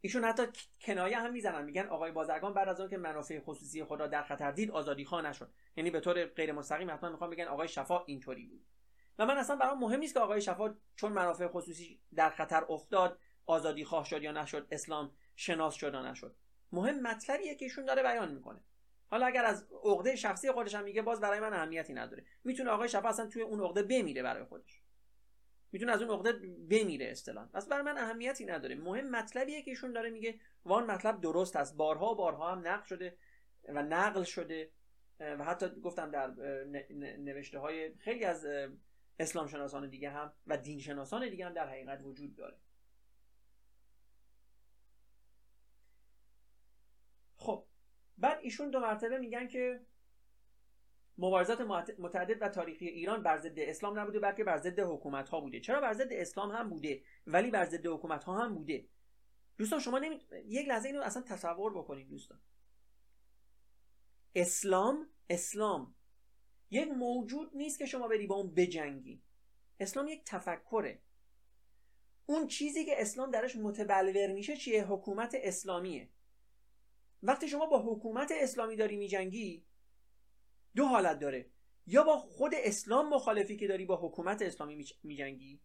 [0.00, 0.42] ایشون حتی
[0.80, 1.64] کنایه هم می‌زنن.
[1.64, 5.22] میگن آقای بازرگان بعد از اون که منافع خصوصی خدا در خطر دید آزادی خواه
[5.22, 5.52] نشد.
[5.76, 8.66] یعنی به طور غیر مستقیم حتما می‌خوام بگن آقای شفا اینطوری بود.
[9.18, 13.18] و من اصلا برام مهم نیست که آقای شفا چون منافع خصوصی در خطر افتاد
[13.46, 16.36] آزادی خواه شد یا نشد اسلام شناس شد یا نشد.
[16.72, 18.60] مهم مطلبیه که ایشون داره بیان می‌کنه.
[19.10, 22.24] حالا اگر از عقده شخصی خودش هم میگه باز برای من اهمیتی نداره.
[22.44, 24.82] می‌تونه آقای شفا اصلا توی اون عقده بمیره برای خودش.
[25.72, 26.32] می‌تونه از اون عقده
[26.70, 27.46] بمیره اصطلاحا.
[27.46, 28.74] پس برای من اهمیتی نداره.
[28.74, 31.76] مهم مطلبیه که ایشون داره میگه وان مطلب درست است.
[31.76, 33.16] بارها بارها هم نقل شده
[33.68, 34.70] و نقل شده.
[35.20, 36.30] و حتی گفتم در
[37.18, 38.46] نوشته های خیلی از
[39.18, 42.56] اسلام شناسان دیگه هم و دین شناسان دیگه هم در حقیقت وجود داره.
[47.36, 47.66] خب
[48.18, 49.80] بعد ایشون دو مرتبه میگن که
[51.18, 51.60] مبارزات
[51.98, 55.60] متعدد و تاریخی ایران بر ضد اسلام نبوده بلکه بر ضد حکومت ها بوده.
[55.60, 58.88] چرا بر ضد اسلام هم بوده ولی بر ضد حکومت ها هم بوده؟
[59.56, 60.20] دوستان شما نمی...
[60.46, 62.40] یک لحظه اینو اصلا تصور بکنید دوستان.
[64.34, 65.94] اسلام اسلام
[66.70, 69.22] یک موجود نیست که شما بری با اون بجنگی.
[69.80, 71.02] اسلام یک تفکره.
[72.26, 76.08] اون چیزی که اسلام درش متبلور میشه چیه؟ حکومت اسلامیه.
[77.22, 79.67] وقتی شما با حکومت اسلامی داری میجنگی
[80.78, 81.50] دو حالت داره.
[81.86, 85.60] یا با خود اسلام مخالفی که داری با حکومت اسلامی میجنگی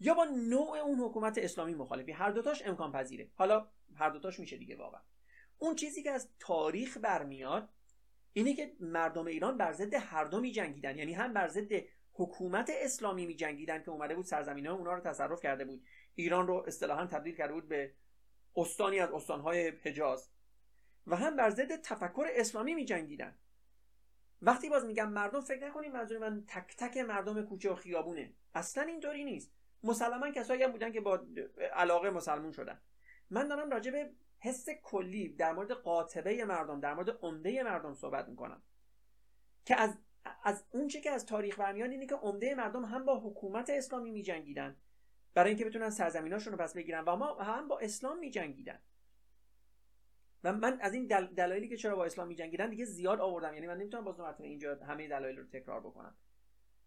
[0.00, 2.12] یا با نوع اون حکومت اسلامی مخالفی.
[2.12, 3.30] هر دوتاش امکان پذیره.
[3.34, 5.00] حالا هر دوتاش میشه دیگه واقعا.
[5.58, 7.68] اون چیزی که از تاریخ برمیاد
[8.32, 10.98] اینه که مردم ایران بر ضد هر دو میجنگیدن.
[10.98, 11.72] یعنی هم بر ضد
[12.12, 15.84] حکومت اسلامی میجنگیدن که اومده بود سرزمین ها اونا رو تصرف کرده بود.
[16.14, 17.94] ایران رو اصطلاحا تبدیل کرده بود به
[18.56, 20.30] استانی از استانهای حجاز.
[21.06, 23.38] و هم بر ضد تفکر اسلامی میجنگیدن.
[24.42, 28.32] وقتی باز میگم مردم فکر نکنید منظور من تک تک مردم کوچه و خیابونه.
[28.54, 29.52] اصلا اینطوری نیست.
[29.82, 31.26] مسلما کسایی هم بودن که با
[31.72, 32.80] علاقه مسلمون شدن.
[33.30, 38.28] من دارم راجع به حس کلی در مورد قاطبه مردم در مورد عمده مردم صحبت
[38.28, 38.62] می‌کنم.
[39.64, 39.94] که از
[40.42, 44.76] از اون که از تاریخ برمیاد اینه که عمده مردم هم با حکومت اسلامی میجنگیدن.
[45.34, 48.78] برای اینکه بتونن سرزمیناشون رو پس بگیرن و ما هم با اسلام میجنگیدن.
[50.44, 51.26] و من از این دل...
[51.26, 53.54] دلایلی که چرا با اسلام میجنگیدن دیگه زیاد آوردم.
[53.54, 56.16] یعنی من نمی‌تونم باز مرتبه اینجا همه دلایل رو تکرار بکنم.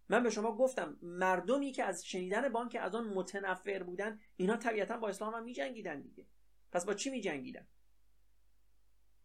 [0.09, 4.97] من به شما گفتم مردمی که از شنیدن بانک از آن متنفر بودن اینا طبیعتا
[4.97, 6.27] با اسلام هم میجنگیدن دیگه.
[6.71, 7.67] پس با چی میجنگیدن؟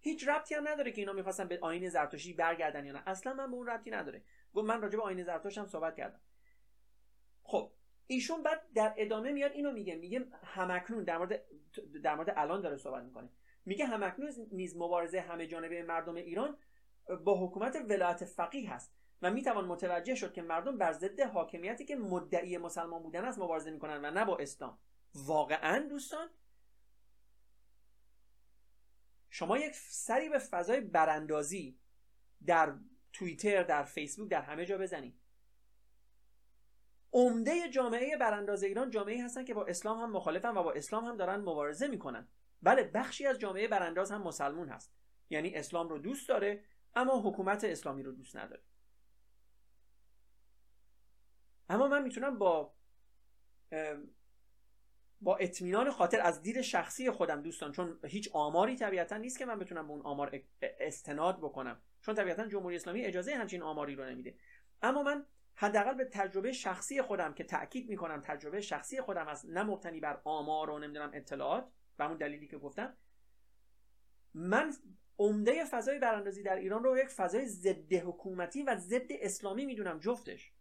[0.00, 3.02] هیچ ربطی هم نداره که اینا می‌خواستن به آین زرتشتی برگردن یا نه.
[3.06, 4.24] اصلا من به اون ربطی نداره.
[4.54, 6.20] گفت من راجع به آین زرتشت هم صحبت کردم.
[7.42, 7.72] خب
[8.06, 9.94] ایشون بعد در ادامه میاد اینو میگه.
[9.94, 11.42] میگه همکنون در مورد
[12.02, 13.28] در مورد الان داره صحبت می‌کنه.
[13.66, 16.58] میگه همکنون نیز مبارزه همه جانبه مردم ایران
[17.24, 18.92] با حکومت ولایت فقیه هست
[19.22, 23.70] و می‌توان متوجه شد که مردم بر ضد حاکمیتی که مدعی مسلمان بودن است مبارزه
[23.70, 24.78] می‌کنن و نه با اسلام.
[25.14, 26.28] واقعا دوستان
[29.30, 31.78] شما یک سری به فضای براندازی
[32.46, 32.74] در
[33.12, 35.20] توییتر در فیسبوک در همه جا بزنید.
[37.12, 41.16] عمده جامعه برانداز ایران جامعه هستن که با اسلام هم مخالفن و با اسلام هم
[41.16, 42.28] دارن مبارزه می‌کنن.
[42.62, 44.92] بله بخشی از جامعه برانداز هم مسلمون هست.
[45.30, 48.62] یعنی اسلام رو دوست داره اما حکومت اسلامی رو دوست نداره.
[51.68, 52.74] اما من می‌تونم با
[55.20, 59.58] با اطمینان خاطر از دید شخصی خودم دوستان چون هیچ آماری طبیعتا نیست که من
[59.58, 61.82] بتونم به اون آمار استناد بکنم.
[62.00, 64.38] چون طبیعتا جمهوری اسلامی اجازه همچین آماری رو نمیده.
[64.82, 69.62] اما من حداقل به تجربه شخصی خودم که تاکید می‌کنم تجربه شخصی خودم از نه
[69.62, 71.68] مبتنی بر آمار و نمی‌دونم اطلاعات
[71.98, 72.96] و همون دلیلی که گفتم
[74.34, 74.72] من
[75.18, 80.52] عمده فضای براندازی در ایران رو یک فضای ضد حکومتی و ضد اسلامی می‌دونم جفتش.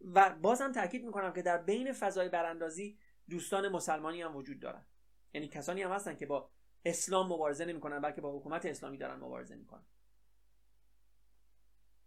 [0.00, 2.98] و بازم تاکید می‌کنم که در بین فضای براندازی
[3.28, 4.86] دوستان مسلمانی هم وجود دارن.
[5.34, 6.50] یعنی کسانی هم هستن که با
[6.84, 9.86] اسلام مبارزه نمی‌کنن بلکه با حکومت اسلامی دارن مبارزه می‌کنن.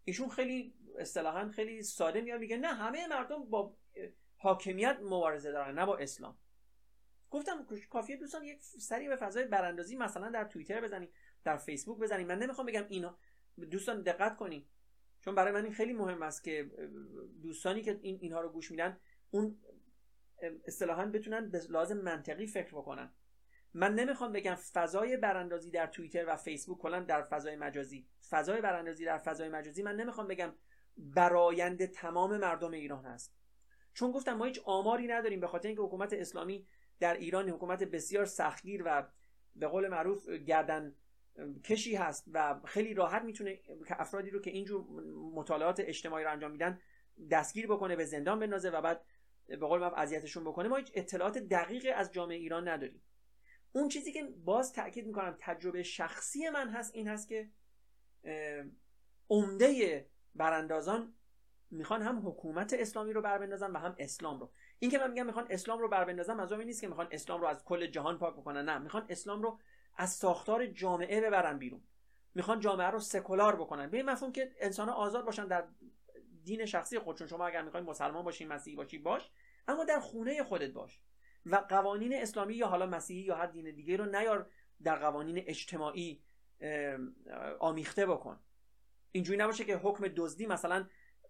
[0.04, 3.78] ایشون خیلی اصطلاحا خیلی ساده میاد میگه نه همه مردم با
[4.38, 6.38] حاکمیت مبارزه دارن نه با اسلام.
[7.30, 11.14] گفتم کافیه دوستان یک سری به فضای براندازی مثلا در توییتر بزنید
[11.44, 13.18] در فیسبوک بزنید من نمی‌خوام بگم اینا.
[13.72, 14.68] دوستان دقت کنید
[15.22, 16.72] چون برای من این خیلی مهم است که
[17.42, 19.00] دوستانی که این اینها رو گوش میدن
[19.32, 19.60] اون
[20.66, 23.14] اصطلاحا بتونن به لازم منطقی فکر بکنن.
[23.74, 28.08] من نمی‌خوام بگم فضای براندازی در توییتر و فیسبوک کلا در فضای مجازی.
[28.30, 30.54] فضای براندازی در فضای مجازی من نمی‌خوام بگم
[30.98, 33.34] برایند تمام مردم ایران هست.
[33.94, 36.68] چون گفتم ما هیچ آماری نداریم به خاطر اینکه حکومت اسلامی
[37.00, 39.08] در ایران حکومت بسیار سختگیر و
[39.56, 40.96] به قول معروف گردن
[41.64, 44.86] کشی هست و خیلی راحت می‌تونه افرادی رو که اینجور
[45.34, 46.80] مطالعات اجتماعی رو انجام میدن
[47.32, 49.06] دستگیر بکنه به زندان بندازه و بعد
[49.48, 50.68] به قول معروف اذیتشون بکنه.
[50.68, 53.02] ما هیچ اطلاعات دقیق از جامعه ایران نداریم.
[53.72, 57.50] اون چیزی که باز تاکید می‌کنم تجربه شخصی من هست این هست که
[59.30, 61.14] عمده براندازان
[61.72, 64.52] می‌خوان هم حکومت اسلامی رو بندازن و هم اسلام رو.
[64.80, 67.64] این که من میگم می‌خوان اسلام رو بندازن از نیست که می‌خوان اسلام رو از
[67.64, 68.78] کل جهان پاک بکنن نه.
[68.78, 69.60] می‌خوان اسلام رو
[69.96, 71.84] از ساختار جامعه ببرن بیرون.
[72.36, 73.90] می‌خوان جامعه رو سکولار بکنن.
[73.90, 75.68] به این مفهوم که انسان آزاد باشن در
[76.44, 79.32] دین شخصی خودشون شما اگر می‌خواین مسلمان باشی مسیحی باشی باش
[79.68, 81.00] اما در خونه خودت باش.
[81.46, 84.50] و قوانین اسلامی یا حالا مسیحی یا هر دین دیگه رو نیار
[84.84, 86.24] در قوانین اجتماعی
[87.60, 88.40] آمیخته بکن.
[89.12, 90.88] اینجوری نباشه که حکم دزدی مثلا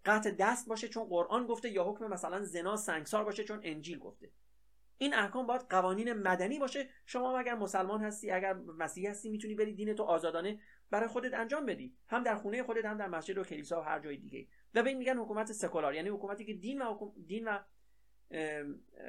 [0.08, 4.32] قطع دست باشه چون قرآن گفته یا حکم مثلا زنا سنگسار باشه چون انجیل گفته.
[4.98, 6.90] این احکام باید قوانین مدنی باشه.
[7.06, 11.66] شما اگر مسلمان هستی اگر مسیحی هستی می‌تونی بری دین تو آزادانه برای خودت انجام
[11.66, 11.98] بدی.
[12.08, 14.48] هم در خونه خودت هم در مسجد و کلیسا و هر جای دیگه.
[14.74, 15.94] و به این میگن حکومت سکولار.
[15.94, 17.14] یعنی حکومتی که دین و حکوم...
[17.26, 17.60] دین و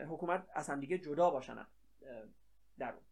[0.09, 1.67] حکومت از هم دیگه جدا باشن
[2.79, 3.03] در اون.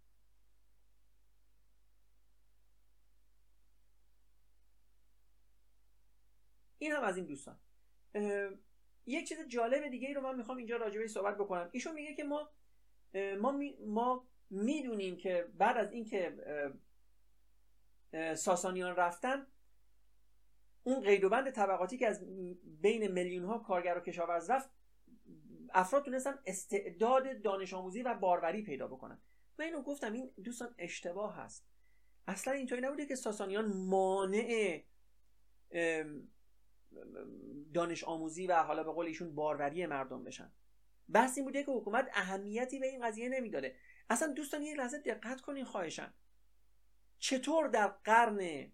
[6.79, 7.59] این هم از این دوستان.
[9.07, 11.69] یک چیز جالب دیگه ای رو من می‌خوام اینجا راجبه صحبت بکنم.
[11.73, 12.51] ایشون میگه که ما
[13.41, 16.37] ما می ما می‌دونیم که بعد از اینکه
[18.35, 19.47] ساسانیان رفتن
[20.83, 22.25] اون قید و بند طبقاتی که از
[22.65, 24.71] بین میلیون ها کارگر و کشاورز رفت
[25.75, 29.23] افراد تونستن استعداد دانش آموزی و باروری پیدا بکنن.
[29.59, 31.67] من اینو گفتم این دوستان اشتباه هست.
[32.27, 34.83] اصلا اینطوری نبوده که ساسانیان مانع
[37.75, 40.53] دانش آموزی و حالا به قول ایشون باروری مردم بشن.
[41.09, 43.77] بحث این بوده که حکومت اهمیتی به این قضیه نمی‌داده.
[44.11, 46.15] اصلا دوستان یه لحظه دقت کنین خواهشن
[47.19, 48.73] چطور در قرن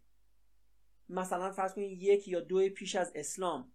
[1.08, 3.72] مثلا فرض کنید یک یا دو پیش از اسلام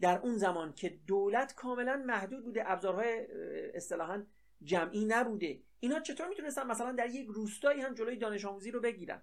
[0.00, 3.26] در اون زمان که دولت کاملا محدود بوده ابزارهای
[3.74, 4.26] اصطلاحا
[4.62, 9.22] جمعی نبوده اینا چطور می‌تونستن مثلا در یک روستایی هم جلوی دانش آموزی رو بگیرن؟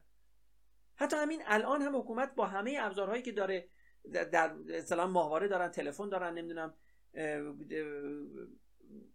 [0.95, 3.69] حتی همین الان هم حکومت با همه ابزارهایی که داره
[4.11, 6.73] در اصطلاح ماهواره دارن تلفن دارن نمی‌دونم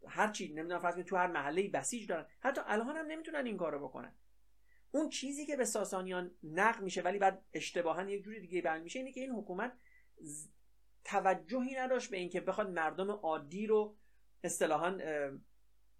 [0.08, 2.26] هر چی نمی‌دونم فرض تو هر محله بسیج دارن.
[2.40, 4.14] حتی الان هم نمی‌تونن این کارو بکنن.
[4.90, 8.98] اون چیزی که به ساسانیان نقل میشه ولی بعد اشتباها یک جوری دیگه بیان میشه
[8.98, 9.72] اینه که این حکومت
[11.04, 13.96] توجهی نداشت به اینکه بخواد مردم عادی رو
[14.44, 14.98] اصطلاحا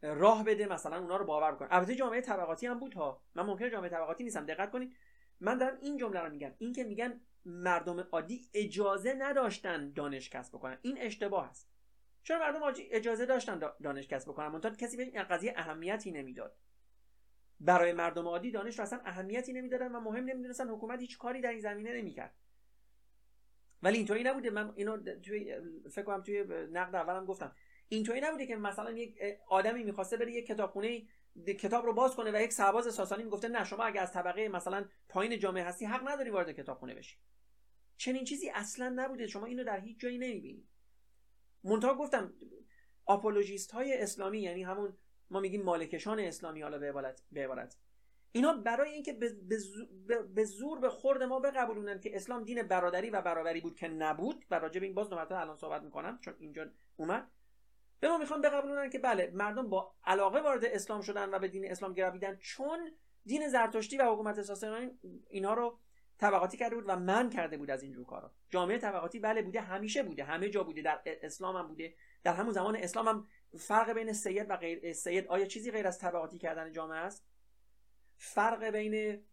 [0.02, 1.68] راه بده مثلا اونا رو باور کنه.
[1.70, 3.22] البته جامعه طبقاتی هم بود ها.
[3.34, 4.46] من ممکنه جامعه طبقاتی نیستم.
[4.46, 4.96] دقت کنید.
[5.40, 6.54] من دارم این جمله رو میگم.
[6.58, 10.78] این که میگن مردم عادی اجازه نداشتن دانش کسب بکنن.
[10.82, 11.70] این اشتباه است.
[12.22, 16.56] چرا مردم اجازه داشتن دانش کسب بکنن؟ منتها کسی به این قضیه اهمیتی نمی‌داد.
[17.60, 21.60] برای مردم عادی دانش اصلا اهمیتی نمی‌دادن و مهم نمی‌دونستن حکومت هیچ کاری در این
[21.60, 22.34] زمینه نمی‌کرد.
[23.82, 24.50] ولی اینطوری نبوده.
[24.50, 25.56] من اینو توی
[25.90, 27.56] فکر کنم توی نقد اولم گفتم.
[27.88, 29.18] اینطوری نبوده که مثلا یک
[29.48, 31.02] آدمی می‌خواسته بره یک کتابخونه
[31.58, 34.84] کتاب رو باز کنه و یک سرباز ساسانی می‌گفته نه شما اگه از طبقه مثلا
[35.08, 37.18] پایین جامعه هستی حق نداری وارد کتابخونه بشی.
[37.96, 40.68] چنین چیزی اصلا نبوده شما اینو در هیچ جایی نمی‌بینید.
[41.64, 42.34] منتها گفتم
[43.06, 44.96] آپولوژیست های اسلامی یعنی همون
[45.30, 46.88] ما میگیم مالکشان اسلامی حالا به
[47.44, 47.76] عبارت,
[48.32, 49.12] اینا برای اینکه
[50.34, 54.44] به زور به خورد ما بقبولونن که اسلام دین برادری و برابری بود که نبود
[54.50, 56.66] و راجع به این باز نوبتا الان صحبت می‌کنم چون اینجا
[56.96, 57.30] اومد.
[58.04, 61.70] به ما می‌خوان بقبولونن که بله مردم با علاقه وارد اسلام شدن و به دین
[61.70, 62.90] اسلام گرویدن چون
[63.26, 64.90] دین زرتشتی و حکومت ساسانی
[65.30, 65.78] اینها رو
[66.18, 68.32] طبقاتی کرده بود و من کرده بود از اینجور کارا.
[68.50, 71.94] جامعه طبقاتی بله بوده همیشه بوده همه جا بوده در اسلام هم بوده
[72.24, 73.26] در همون زمان اسلام هم
[73.58, 77.26] فرق بین سید و غیر سید آیا چیزی غیر از طبقاتی کردن جامعه است؟
[78.16, 79.24] فرق بین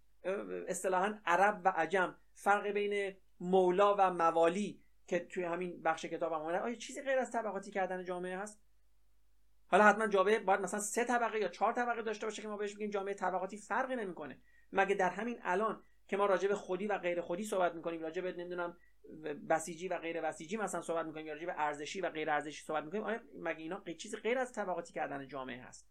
[0.68, 6.42] اصطلاحا عرب و عجم فرق بین مولا و موالی که توی همین بخش کتاب هم
[6.42, 8.61] آیا چیزی غیر از طبقاتی کردن جامعه هست؟
[9.72, 12.76] حالا حتما جامعه باید مثلا سه طبقه یا چهار طبقه داشته باشه که ما بهش
[12.76, 14.42] بگیم جامعه طبقاتی فرقی نمی‌کنه.
[14.72, 18.22] مگه در همین الان که ما راجع به خودی و غیر خودی صحبت می‌کنیم راجع
[18.22, 18.78] به نمی‌دونم
[19.50, 23.04] بسیجی و غیر بسیجی مثلا صحبت می‌کنیم راجع به ارزشی و غیر ارزشی صحبت می‌کنیم
[23.04, 25.88] آیا مگه اینا چیزی غیر از طبقاتی کردن جامعه هست؟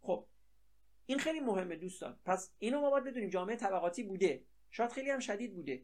[0.00, 0.26] خب
[1.06, 2.18] این خیلی مهمه دوستان.
[2.24, 4.44] پس اینو ما باید بدونیم جامعه طبقاتی بوده.
[4.70, 5.82] شاید خیلی هم شدید بوده.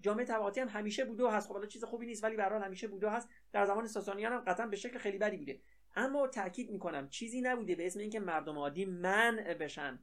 [0.00, 1.48] جامعه طبقاتی هم همیشه بوده و هست.
[1.48, 3.28] خب چیز خوبی نیست ولی به همیشه بوده و هست.
[3.52, 5.60] در زمان ساسانیان هم قطعا به شکل خیلی بدی بوده.
[5.94, 9.98] اما تاکید می‌کنم چیزی نبوده به اسم اینکه مردم عادی منع بشن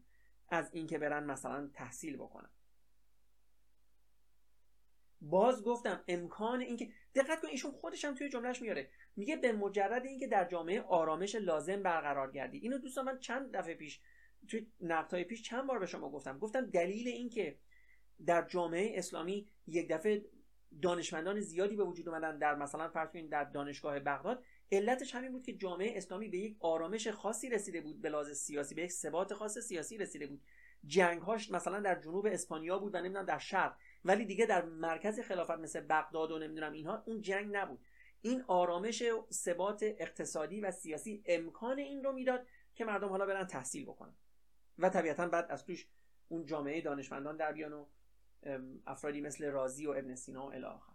[0.49, 2.49] از اینکه برن مثلا تحصیل بکنن.
[5.21, 8.89] باز گفتم امکان اینکه دقت کن ایشون خودش هم توی جملهش میاره.
[9.15, 13.73] میگه به مجرد اینکه در جامعه آرامش لازم برقرار گردید اینو دوستان من چند دفعه
[13.75, 14.01] پیش
[14.47, 16.39] توی نقطهای پیش چند بار به شما گفتم.
[16.39, 17.59] گفتم دلیل اینکه
[18.25, 20.25] در جامعه اسلامی یک دفعه
[20.81, 25.43] دانشمندان زیادی به وجود اومدن در مثلا فرض کنید در دانشگاه بغداد علتش همین بود
[25.43, 29.57] که جامعه اسلامی به یک آرامش خاصی رسیده بود به سیاسی به یک ثبات خاص
[29.57, 30.41] سیاسی رسیده بود.
[30.86, 35.20] جنگ هاش مثلا در جنوب اسپانیا بود و نمی‌دونم در شرق ولی دیگه در مرکز
[35.20, 37.80] خلافت مثل بغداد و نمی‌دونم اینها اون جنگ نبود.
[38.22, 43.86] این آرامش ثبات اقتصادی و سیاسی امکان این رو می‌داد که مردم حالا برن تحصیل
[43.86, 44.15] بکنن.
[44.78, 45.88] و طبیعتا بعد از توش
[46.28, 47.86] اون جامعه دانشمندان در بیان و
[48.88, 50.88] افرادی مثل رازی و ابن سینا و الاخر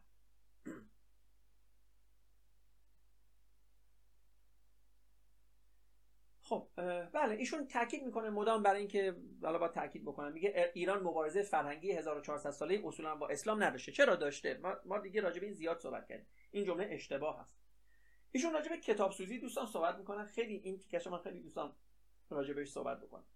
[6.55, 6.69] خب
[7.13, 11.93] بله ایشون تاکید می‌کنه مدام برای اینکه حالا با تاکید بکنم میگه ایران مبارزه فرهنگی
[11.93, 13.93] 1400 ساله اصولا با اسلام نداشته.
[13.93, 16.27] چرا داشته؟ ما دیگه راجع به این زیاد صحبت کردیم.
[16.51, 17.57] این جمله اشتباه هست.
[18.33, 21.77] ایشون راجع به کتاب سوزی دوستان صحبت می‌کنن خیلی این تیکش من خیلی دوستان
[22.31, 23.27] راجع بهش صحبت بکنم.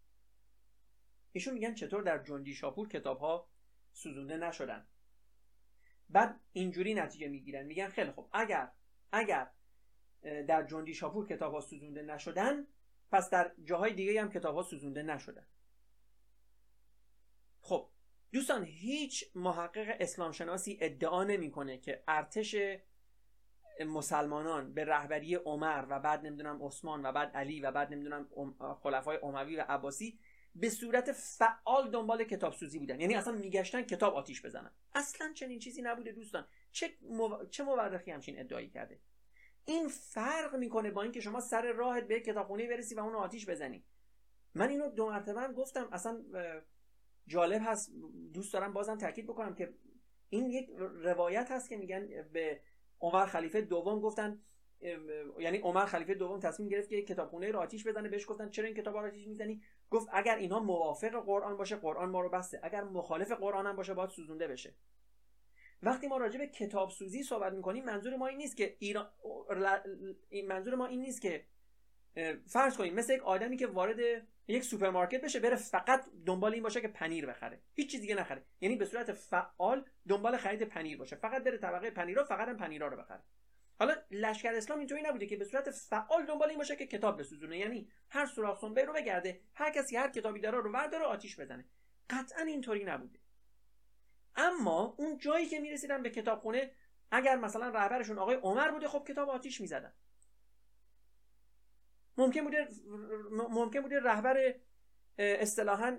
[1.32, 3.48] ایشون میگن چطور در جندی شاپور کتاب ها
[3.92, 4.86] سوزونده نشدن.
[6.08, 7.66] بعد اینجوری نتیجه می‌گیرن.
[7.66, 8.70] میگن خیلی خب اگر
[9.12, 9.50] اگر
[10.22, 12.66] در جندی شاپور کتاب ها سوزونده نشدن
[13.10, 15.46] پس در جاهای دیگه هم کتاب ها سوزونده نشدن.
[17.60, 17.90] خب
[18.32, 22.56] دوستان هیچ محقق اسلام شناسی ادعا نمی‌کنه که ارتش
[23.86, 28.28] مسلمانان به رهبری عمر و بعد نمی‌دونم عثمان و بعد علی و بعد نمی‌دونم
[28.82, 30.18] خلفای اموی و عباسی
[30.54, 33.00] به صورت فعال دنبال کتاب سوزی بودن.
[33.00, 34.70] یعنی اصلا میگشتن کتاب آتیش بزنن.
[34.94, 36.46] اصلا چنین چیزی نبوده دوستان.
[36.72, 37.44] چه, مو...
[37.50, 39.00] چه مورخی همچین ادعایی کرده؟
[39.68, 43.84] این فرق می‌کنه با اینکه شما سر راهت به کتابخونه برسی و اون آتیش بزنی.
[44.54, 46.24] من اینو دو مرتبه هم گفتم اصلا
[47.26, 47.92] جالب هست.
[48.32, 49.74] دوست دارم بازم تاکید بکنم که
[50.28, 50.70] این یک
[51.02, 52.60] روایت هست که میگن به
[53.00, 54.42] عمر خلیفه دوم گفتن
[55.38, 58.08] یعنی عمر خلیفه دوم تصمیم گرفت که کتابخونه رو آتیش بزنه.
[58.08, 62.10] بهش گفتن چرا این کتاب رو آتیش می‌زنی؟ گفت اگر اینها موافق قرآن باشه قرآن
[62.10, 62.60] ما رو بسته.
[62.62, 64.74] اگر مخالف قرآن هم باشه باید سوزونده بشه.
[65.82, 69.10] وقتی ما راجع به کتاب سوزی صحبت می‌کنیم منظور ما این نیست که ایران
[70.48, 71.44] منظور ما این نیست که
[72.46, 76.80] فرض کنیم مثل یک آدمی که وارد یک سوپرمارکت بشه بره فقط دنبال این باشه
[76.80, 77.60] که پنیر بخره.
[77.74, 78.44] هیچ چیز دیگه نخره.
[78.60, 81.16] یعنی به صورت فعال دنبال خرید پنیر باشه.
[81.16, 83.22] فقط بره طبقه پنیرا فقط هم پنیرا رو بخره.
[83.78, 87.58] حالا لشکر اسلام اینطوری نبوده که به صورت فعال دنبال این باشه که کتاب بسوزونه.
[87.58, 91.64] یعنی هر سوراخ سنبه رو بگرده هر کسی هر کتابی داره رو ورداره آتیش بزنه.
[92.10, 93.18] قطعا اینطوری نبوده.
[94.38, 96.70] اما اون جایی که می‌رسیدن به کتابخونه
[97.10, 99.92] اگر مثلا رهبرشون آقای عمر بوده خب کتاب آتیش می‌زدن.
[102.16, 102.68] ممکن بوده
[103.50, 104.54] ممکن بوده رهبر
[105.18, 105.98] اصطلاحا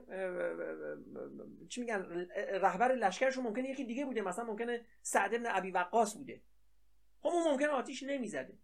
[1.70, 6.42] چی میگن رهبر لشکرشون ممکنه یکی دیگه بوده مثلا ممکنه سعد بن ابی وقاص بوده.
[7.22, 8.58] خب اون ممکنه آتیش نمی‌زده.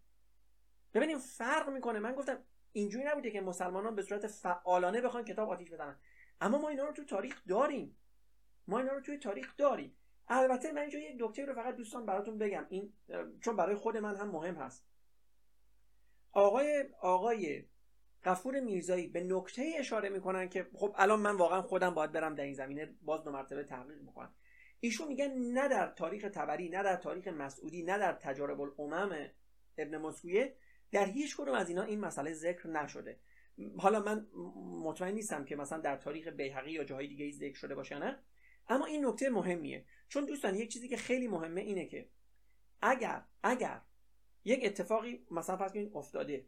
[0.94, 1.98] ببینیم فرق می‌کنه.
[1.98, 5.96] من گفتم اینجوری نبوده که مسلمانان به صورت فعالانه بخوان کتاب آتیش بزنن.
[6.40, 7.98] اما ما اینا رو تو تاریخ داریم.
[8.68, 9.96] ما اینا رو توی تاریخ داریم.
[10.28, 12.66] البته من اینجا یک دکتر رو فقط دوستان براتون بگم.
[12.68, 12.92] این
[13.40, 14.86] چون برای خود من هم مهم هست.
[16.32, 17.64] آقای آقای
[18.24, 22.44] قفور میرزایی به نکته اشاره می‌کنن که خب الان من واقعا خودم باید برم در
[22.44, 24.34] این زمینه باز دو مرتبه تحقیق بکنم.
[24.80, 29.30] ایشون میگن نه در تاریخ تبری نه در تاریخ مسعودی نه در تجارب الامم
[29.78, 30.56] ابن مسکویه
[30.92, 33.20] در هیچ کدوم از اینا این مسئله ذکر نشده.
[33.78, 34.26] حالا من
[34.82, 38.18] مطمئن نیستم که مثلا در تاریخ بیهقی یا جاهای دیگه ذکر شده باشه نه.
[38.68, 39.84] اما این نکته مهمیه.
[40.08, 42.08] چون دوستان یک چیزی که خیلی مهمه اینه که
[42.82, 43.80] اگر اگر
[44.44, 46.46] یک اتفاقی مثلا فرض کنید افتاده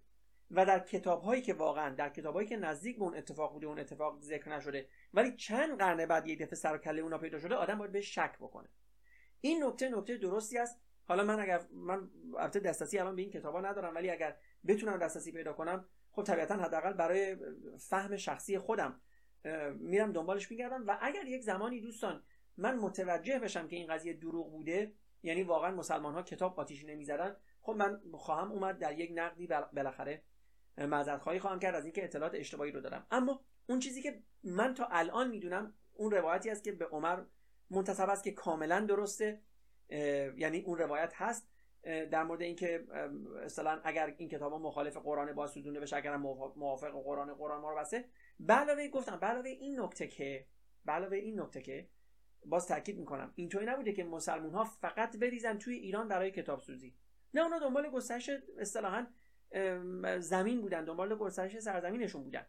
[0.50, 3.66] و در کتاب هایی که واقعا در کتاب هایی که نزدیک به اون اتفاق بوده
[3.66, 7.38] اون اتفاق ذکر نشده ولی چند قرن بعد یک دفعه سر و کله اونا پیدا
[7.38, 8.68] شده آدم باید به شک بکنه.
[9.40, 10.80] این نکته نکته درستی است.
[11.04, 15.32] حالا من اگر من البته دسترسی الان به این کتابا ندارم ولی اگر بتونم دسترسی
[15.32, 17.36] پیدا کنم خب طبیعتا حداقل برای
[17.78, 19.00] فهم شخصی خودم
[19.74, 22.22] میرم دنبالش میگردم و اگر یک زمانی دوستان
[22.56, 27.36] من متوجه بشم که این قضیه دروغ بوده یعنی واقعا مسلمان ها کتاب آتیش نمی‌زدن
[27.60, 30.22] خب من خواهم اومد در یک نقدی بالاخره
[30.78, 33.06] معذرت خواهی خواهم کرد از اینکه اطلاعات اشتباهی رو دارم.
[33.10, 37.24] اما اون چیزی که من تا الان می‌دونم اون روایتی است که به عمر
[37.70, 39.42] منتصب است که کاملا درسته
[40.36, 41.48] یعنی اون روایت هست.
[41.82, 42.86] در مورد اینکه
[43.44, 47.76] اصلا اگر این کتاب مخالف قرآن با سوزونده بشه اگر موافق قرآن قرآن ما رو
[47.76, 48.04] بسته
[48.48, 50.46] علاوه گفتم علاوه این نکته که
[50.88, 51.88] علاوه این نکته که
[52.44, 56.94] باز تاکید می‌کنم اینطوری نبوده که مسلمون ها فقط بریزن توی ایران برای کتاب سوزی
[57.34, 59.06] نه اونا دنبال گسترش اصطلاحا
[60.18, 62.46] زمین بودن دنبال گسترش سرزمینشون بودن.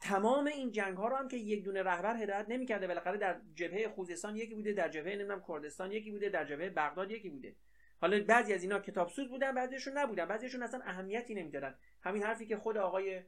[0.00, 3.88] تمام این جنگ ها رو هم که یک دونه رهبر هدایت نمی‌کرده بالاخره در جبهه
[3.88, 7.56] خوزستان یکی بوده در جبهه نمی‌دونم کردستان یکی بوده در جبهه بغداد یکی بوده.
[8.00, 10.24] حالا بعضی از اینا کتاب سوز بودن بعضیشون نبودن.
[10.24, 11.78] بعضیشون اصلا اهمیتی نمی‌دادن.
[12.02, 13.22] همین حرفی که خود آقای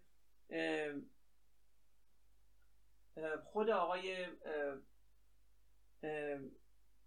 [3.44, 4.26] خود آقای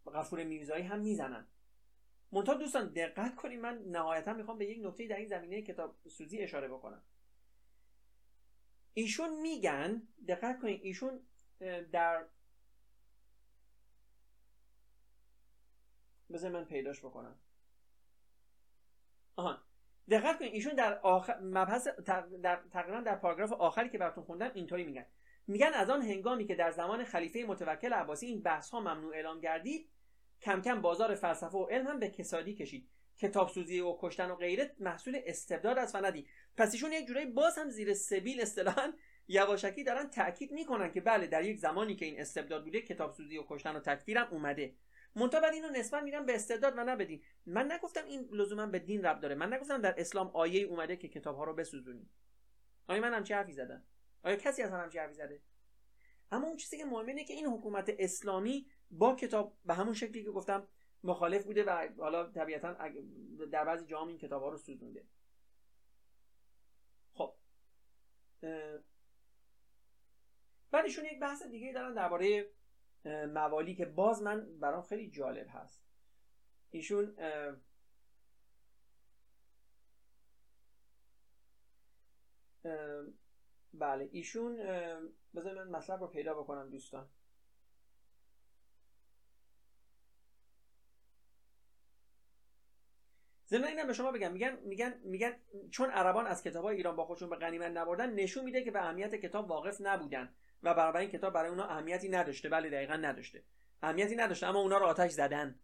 [0.05, 1.47] غفور میرزایی هم می‌زنن.
[2.31, 6.39] منتها دوستان دقت کنید من نهایتا می‌خوام به یک نکته در این زمینه کتاب سوزی
[6.39, 7.03] اشاره بکنم.
[8.93, 11.27] ایشون میگن دقت کنید ایشون
[11.91, 12.25] در
[16.33, 17.39] بذار من پیداش بکنم.
[19.35, 19.57] آها.
[20.09, 24.83] دقت کنید ایشون در آخر مبحث در تقریبا در پاراگراف آخری که براتون خوندم اینطوری
[24.83, 25.05] میگن.
[25.47, 29.39] میگن از آن هنگامی که در زمان خلیفه متوکل عباسی این بحث ها ممنوع اعلام
[29.39, 29.89] گردید
[30.41, 32.89] کم کم بازار فلسفه و علم هم به کسادی کشید.
[33.17, 36.27] کتاب سوزی و کشتن و غیره محصول استبداد است و ندی
[36.57, 38.93] پس ایشون یک جورایی باز هم زیر سبیل اصطلاحا
[39.27, 43.37] یواشکی دارن تاکید می‌کنن که بله در یک زمانی که این استبداد بوده کتاب سوزی
[43.37, 44.75] و کشتن و تکفیرم اومده.
[45.15, 47.21] منتها بعد اینو نسبت میدم به استعداد و نه به دین.
[47.45, 49.35] من نگفتم این لزوما به دین رب داره.
[49.35, 52.09] من نگفتم در اسلام آیه اومده که کتاب ها رو بسوزونیم
[52.87, 53.83] آیا من هم چه حرفی زدم؟
[54.23, 55.41] آیا کسی از هم حرفی زده؟
[56.31, 60.23] اما اون چیزی که مهم اینه که این حکومت اسلامی با کتاب به همون شکلی
[60.23, 60.67] که گفتم
[61.03, 62.77] مخالف بوده و حالا طبیعتا
[63.51, 65.05] در بعضی جام این کتاب ها رو سوزونده
[67.13, 67.35] خب.
[70.71, 72.51] بعد ایشون یک بحث دیگه دارن درباره
[73.05, 75.83] موالی که باز من برام خیلی جالب هست.
[76.69, 77.15] ایشون
[83.73, 84.55] بله ایشون
[85.35, 87.09] بذار من مطلب رو پیدا بکنم دوستان.
[93.51, 95.35] ضمن اینم به شما بگم میگن میگن میگن
[95.71, 99.15] چون عربان از کتاب ایران با خودشون به غنیمت نبردن نشون میده که به اهمیت
[99.15, 102.49] کتاب واقف نبودن و برای این کتاب برای اونا اهمیتی نداشته.
[102.49, 103.43] بله دقیقا نداشته.
[103.81, 105.59] اهمیتی نداشته اما اونا رو آتش زدن.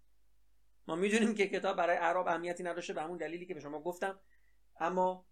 [0.88, 4.20] ما می‌دونیم که کتاب برای عرب اهمیتی نداشته به همون دلیلی که به شما گفتم.
[4.80, 5.26] اما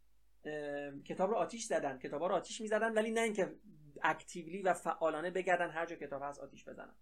[1.06, 3.56] کتاب رو آتیش زدن کتاب رو آتیش می‌زدن ولی نه اینکه
[4.04, 6.96] اکتیولی و فعالانه بگردن هر جا کتاب هست آتیش بزنن.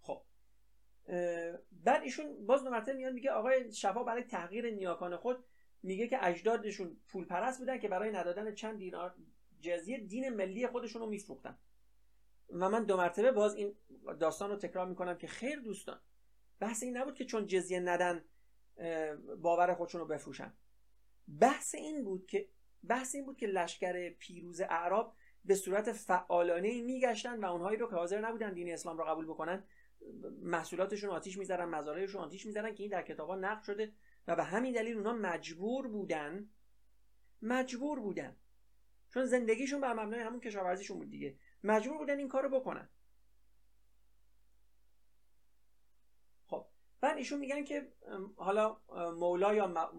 [0.00, 0.22] خب.
[1.72, 5.44] بعد ایشون باز دو مرتبه میان میگه آقای شفا برای تغییر نیاکان خود
[5.82, 9.14] میگه که اجدادشون پول پرست بودن که برای ندادن چند دینار
[9.60, 11.58] جزیه دین ملی خودشون رو میفروختن.
[12.50, 13.76] و من دو مرتبه باز این
[14.20, 16.00] داستان رو تکرار می‌کنم که خیر دوستان
[16.60, 18.24] بحث این نبود که چون جزیه ندن
[19.38, 20.52] باور خودشون رو بفروشن.
[21.40, 22.48] بحث این بود که
[22.84, 25.14] بحث این بود که لشکر پیروز اعراب
[25.44, 29.64] به صورت فعالانه میگشتن و اونهایی رو که حاضر نبودن دین اسلام رو قبول بکنن
[30.42, 33.92] محصولاتشون آتیش می‌ذارن مزارعشون آتیش می‌ذارن که این در کتابا نقل شده
[34.26, 36.50] و به همین دلیل اونا مجبور بودن
[37.42, 38.36] مجبور بودن.
[39.10, 41.38] چون زندگیشون بر مبنای همون کشاورزیشون بود دیگه.
[41.64, 42.88] مجبور بودن این کارو بکنن
[46.46, 46.66] خب
[47.00, 47.92] بعد ایشون میگن که
[48.36, 48.80] حالا
[49.18, 49.90] مولا یا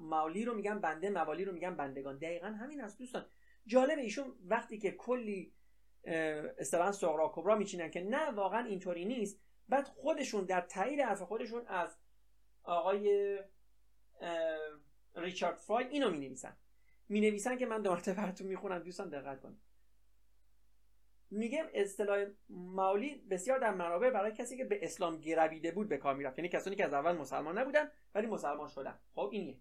[0.00, 2.18] مولی رو میگن بنده موالی رو میگن بندگان.
[2.18, 3.26] دقیقا همین است دوستان.
[3.66, 5.54] جالب ایشون وقتی که کلی
[6.58, 9.40] اصطلاحا سغرا کبرا میچینن که نه واقعا اینطوری نیست.
[9.68, 11.96] بعد خودشون در تایید حرف خودشون از
[12.62, 13.38] آقای
[15.14, 16.56] ریچارد فرای اینو می نویسن
[17.08, 18.78] می نویسن که من دو مرتبه براتون می‌خونم.
[18.78, 19.67] دوستان دقت کنید.
[21.30, 26.14] میگم اصطلاح مالی بسیار در منابع برای کسی که به اسلام گرویده بود به کار
[26.14, 26.38] می‌رفت.
[26.38, 28.98] یعنی کسانی که از اول مسلمان نبودن ولی مسلمان شدن.
[29.14, 29.58] خب اینیه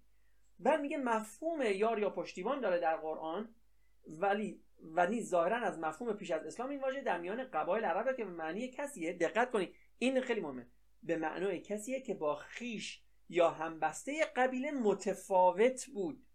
[0.59, 3.55] بعد میگه مفهوم یار یا پشتیبان داره در قرآن
[4.07, 8.13] ولی و نیز ظاهرا از مفهوم پیش از اسلام این واژه در میان قبایل عربه
[8.13, 9.13] که به معنی کسیه.
[9.13, 9.75] دقت کنید.
[9.97, 10.67] این خیلی مهمه.
[11.03, 16.25] به معنای کسیه که با خیش یا همبسته قبیله متفاوت بود.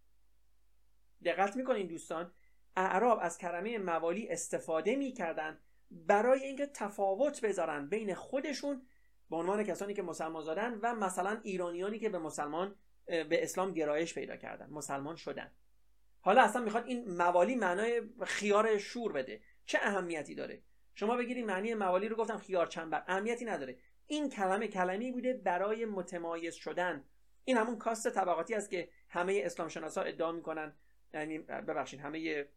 [1.25, 2.33] دقت می‌کنین دوستان؟
[2.77, 5.59] اعراب از کرمه موالی استفاده می‌کردن
[5.91, 8.87] برای اینکه تفاوت بذارن بین خودشون
[9.31, 12.75] به عنوان کسانی که مسلمان زادن و مثلا ایرانیانی که به مسلمان
[13.07, 15.53] به اسلام گرایش پیدا کردن مسلمان شدن.
[16.21, 19.41] حالا اصلا می‌خواد این موالی معنای خیار شور بده.
[19.67, 20.63] چه اهمیتی داره؟
[20.95, 23.79] شما بگیرید معنی موالی رو گفتم خیار چنبر اهمیتی نداره.
[24.07, 27.05] این کلمه کلمی بوده برای متمایز شدن.
[27.45, 30.77] این همون کاست طبقاتی است که همه اسلام شناسا ادعا می‌کنن.
[31.15, 32.49] یعنی ببخشید همه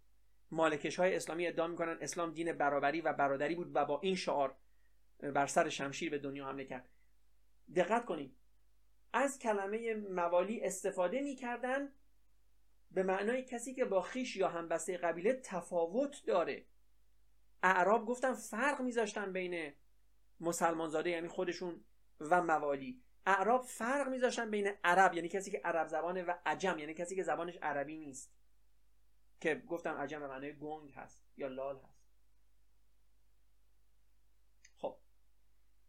[0.55, 4.55] مالکش های اسلامی ادعا می‌کنن اسلام دین برابری و برادری بود و با این شعار
[5.19, 6.89] بر سر شمشیر به دنیا حمله کرد.
[7.75, 8.37] دقت کنید.
[9.13, 11.89] از کلمه موالی استفاده می‌کردن
[12.91, 16.65] به معنای کسی که با خیش یا همبسته قبیله تفاوت داره.
[17.63, 19.73] اعراب گفتن فرق میذاشتن بین
[20.39, 21.85] مسلمان زاده یعنی خودشون
[22.19, 23.01] و موالی.
[23.25, 27.23] اعراب فرق میذاشتن بین عرب یعنی کسی که عرب زبانه و عجم یعنی کسی که
[27.23, 28.31] زبانش عربی نیست.
[29.39, 32.05] که گفتم عجم به معنای گنگ هست یا لال هست.
[34.77, 34.99] خب.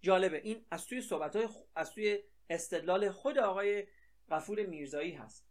[0.02, 0.36] جالبه.
[0.36, 3.86] این از توی صحبت های از توی استدلال خود آقای
[4.28, 5.46] غفور میرزایی هست.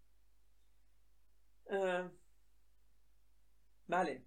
[3.89, 4.26] بله.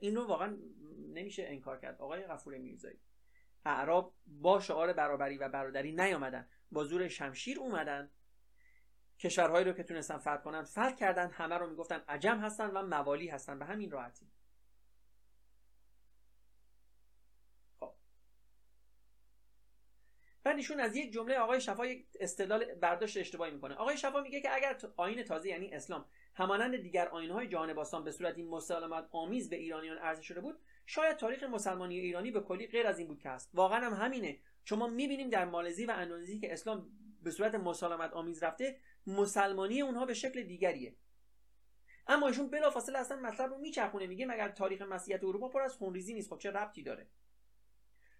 [0.00, 0.58] این رو واقعا
[0.98, 2.00] نمیشه انکار کرد.
[2.00, 3.00] آقای غفور میرزایی.
[3.64, 6.48] اعراب با شعار برابری و برادری نیامدن.
[6.70, 8.10] با زور شمشیر اومدن.
[9.18, 13.28] کشورهایی رو که تونستن فتح کنن فتح کردن همه رو می‌گفتن عجم هستن و موالی
[13.28, 13.58] هستن.
[13.58, 14.26] به همین راحتی.
[17.80, 17.94] خب.
[20.44, 23.74] بعد ایشون از یک جمله آقای شفا یک استدلال برداشت اشتباهی می‌کنه.
[23.74, 26.04] آقای شفا میگه که اگر آین تازه یعنی اسلام
[26.34, 30.60] همانند دیگر آینهای جهان باستان به صورت این مسالمت آمیز به ایرانیان عرضه شده بود
[30.86, 33.50] شاید تاریخ مسلمانی ایرانی به کلی غیر از این بود که است.
[33.54, 34.38] واقعا هم همینه.
[34.64, 36.90] چون ما می‌بینیم در مالزی و اندونزی که اسلام
[37.22, 40.96] به صورت مسالمت آمیز رفته مسلمانی اونها به شکل دیگریه.
[42.06, 46.14] اما ایشون بلافاصله اصلا مطلب رو میچرخونه میگه مگر تاریخ مسیحیت اروپا پر از خونریزی
[46.14, 47.08] نیست؟ خب چه ربطی داره؟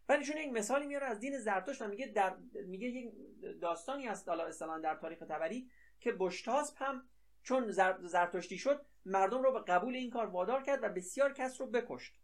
[0.07, 2.37] بعد ایشون یک مثالی میاره از دین زرتشت میگه در
[2.67, 3.13] میگه یک
[3.61, 5.71] داستانی هست حالا اصطلاحا در تاریخ تبری
[6.01, 7.09] که بشتاسپ هم
[7.43, 7.71] چون
[8.07, 12.15] زرتشتی شد مردم رو به قبول این کار وادار کرد و بسیار کس رو بکشت.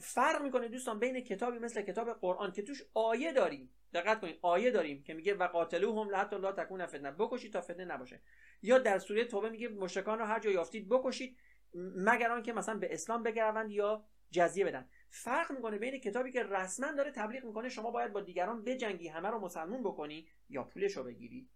[0.00, 3.74] فرق می‌کنه دوستان بین کتابی مثل کتاب قرآن که توش آیه داریم.
[3.94, 4.38] دقت کنید.
[4.42, 7.10] آیه داریم که میگه و قاتلوهم لحت لا تکون فتنه.
[7.10, 8.20] بکشید تا فتنه نباشه.
[8.62, 11.38] یا در سوره توبه میگه مشرکان رو هر جا یافتید بکشید
[11.96, 14.88] مگر آنکه مثلا به اسلام بگروند یا جزیه بدن.
[15.10, 19.28] فرق می‌کنه بین کتابی که رسما داره تبلیغ می‌کنه شما باید با دیگران بجنگی همه
[19.28, 21.48] رو مسلمون بکنی یا پولش رو بگیری.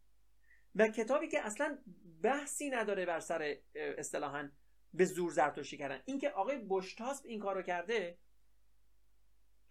[0.75, 1.79] و کتابی که اصلا
[2.23, 4.49] بحثی نداره بر سر اصطلاحا
[4.95, 6.03] به زور زرتشتی کردن.
[6.05, 8.19] اینکه آقای بشتاسب این کارو کرده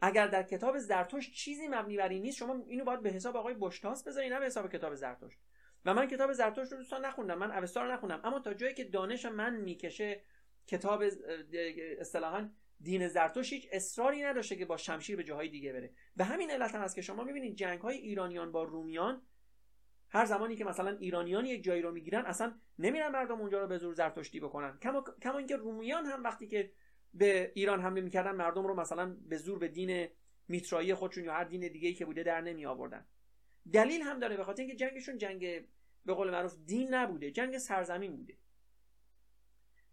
[0.01, 3.55] اگر در کتاب زرتشت چیزی مبنی بر این نیست شما اینو باید به حساب آقای
[3.59, 5.39] بشتاس بذارید نه به حساب کتاب زرتشت.
[5.85, 8.83] و من کتاب زرتشت رو دوستان نخوندم من اوستا رو نخوندم اما تا جایی که
[8.83, 10.21] دانش من می‌کشه
[10.67, 11.03] کتاب
[11.99, 15.93] اصطلاحا دین زرتشت هیچ اصراری نداشته که با شمشیر به جاهای دیگه بره.
[16.15, 19.21] به همین علت هم است که شما می‌بینید جنگ های ایرانیان با رومیان
[20.09, 23.77] هر زمانی که مثلا ایرانیان یک جایی رو می‌گیرن اصلا نمیرن مردم اونجا رو به
[23.77, 24.77] زور زرتشتی بکنن.
[24.81, 26.71] کما کما اینکه رومیان هم وقتی که
[27.15, 30.07] به ایران حمله می‌کردن مردم رو مثلا به زور به دین
[30.47, 33.05] میترایی خودشون یا هر دین دیگه که بوده در نمی آوردن.
[33.73, 35.67] دلیل هم داره به خاطر اینکه جنگشون جنگ
[36.05, 38.37] به قول معروف دین نبوده جنگ سرزمین بوده.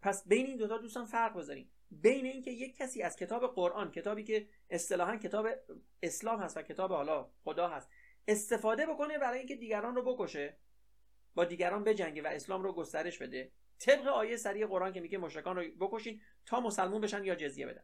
[0.01, 4.23] پس بین این دوتا دوستان فرق بذاریم بین اینکه یک کسی از کتاب قرآن کتابی
[4.23, 5.47] که اصطلاحا کتاب
[6.03, 7.89] اسلام هست و کتاب حالا خدا هست
[8.27, 10.57] استفاده بکنه برای اینکه دیگران رو بکشه
[11.35, 13.51] با دیگران بجنگه و اسلام رو گسترش بده.
[13.79, 17.83] طبق آیه سری قرآن که میگه مشرکان رو بکشین تا مسلمون بشن یا جزیه بدن.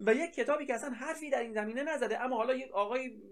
[0.00, 3.22] و یک کتابی که اصلا حرفی در این زمینه نزده اما حالا یک آقای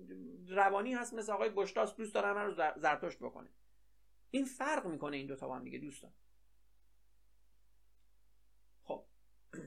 [0.49, 3.49] روانی هست مثل آقای بشتاس دوست داره من رو زرتشت بکنه.
[4.31, 6.13] این فرق می‌کنه این دوتا با هم دیگه دوستان.
[8.83, 9.05] خب.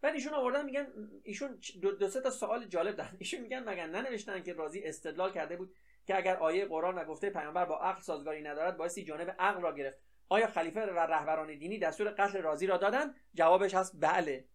[0.00, 0.86] بعد ایشون آوردن میگن
[1.22, 3.16] ایشون دو, دو سه تا سوال جالب دارن.
[3.18, 5.74] ایشون میگن مگر ننوشتن که رازی استدلال کرده بود؟
[6.06, 9.74] که اگر آیه قرآن و گفته پیامبر با عقل سازگاری ندارد بایستی جانب عقل را
[9.74, 9.98] گرفت.
[10.28, 14.48] آیا خلیفه و رهبران دینی دستور قتل رازی را دادن جوابش هست بله.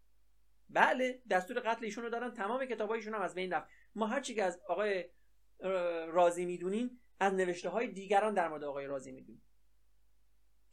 [0.69, 2.31] بله دستور قتل ایشون رو دادن.
[2.31, 3.69] تمام کتابایشون هم از بین رفت.
[3.95, 5.05] ما هر چی که از آقای
[6.07, 9.41] رازی می‌دونیم از نوشته های دیگران در مورد آقای رازی می‌دونیم.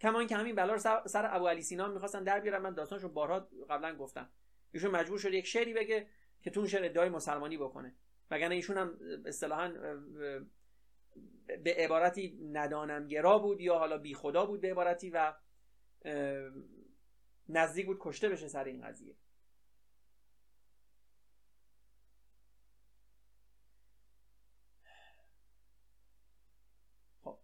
[0.00, 2.62] کما اینکه همین بلا سر ابو علی سینا می‌خواستن در بیارن.
[2.62, 4.30] من داستانشو بارها قبلا گفتم.
[4.72, 6.06] ایشون مجبور شد یک شعری بگه
[6.42, 7.94] که تو شعر ادعای مسلمانی بکنه.
[8.30, 9.72] وگرنه ایشون هم اصطلاحا
[11.64, 15.34] به عبارتی ندانمگرا بود یا حالا بی خدا بود به عبارتی و
[17.48, 19.16] نزدیک بود کشته بشه سر این قضیه.
[27.24, 27.38] خب.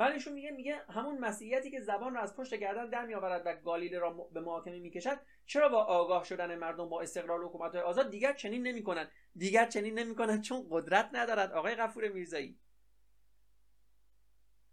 [0.00, 3.98] ایشون میگه میگه همون مسیحیتی که زبان را از پشت گردن در میآورد و گالیله
[3.98, 8.62] را به محاکمه می‌کشد چرا با آگاه شدن مردم با استقرار حکومت آزاد دیگر چنین
[8.62, 11.52] نمی‌کنند؟ دیگر چنین نمی‌کنند چون قدرت ندارد.
[11.52, 12.58] آقای غفور میرزایی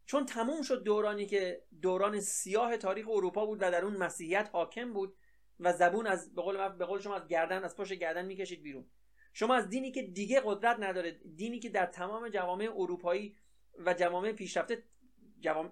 [0.08, 4.94] چون تموم شد دورانی که دوران سیاه تاریخ اروپا بود و در اون مسیحیت حاکم
[4.94, 5.18] بود
[5.60, 8.86] و زبون از به قول, به قول شما از گردن از پشت گردن می‌کشید بیرون.
[9.34, 13.36] شما از دینی که دیگه قدرت نداره دینی که در تمام جوامع اروپایی
[13.86, 14.84] و جوامع پیشرفته
[15.40, 15.72] جوام...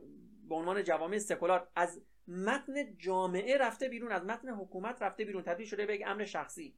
[0.49, 5.43] به عنوان جوامع سکولار از متن جامعه رفته بیرون از متن حکومت رفته بیرون.
[5.43, 6.77] تبدیل شده به یک امر شخصی.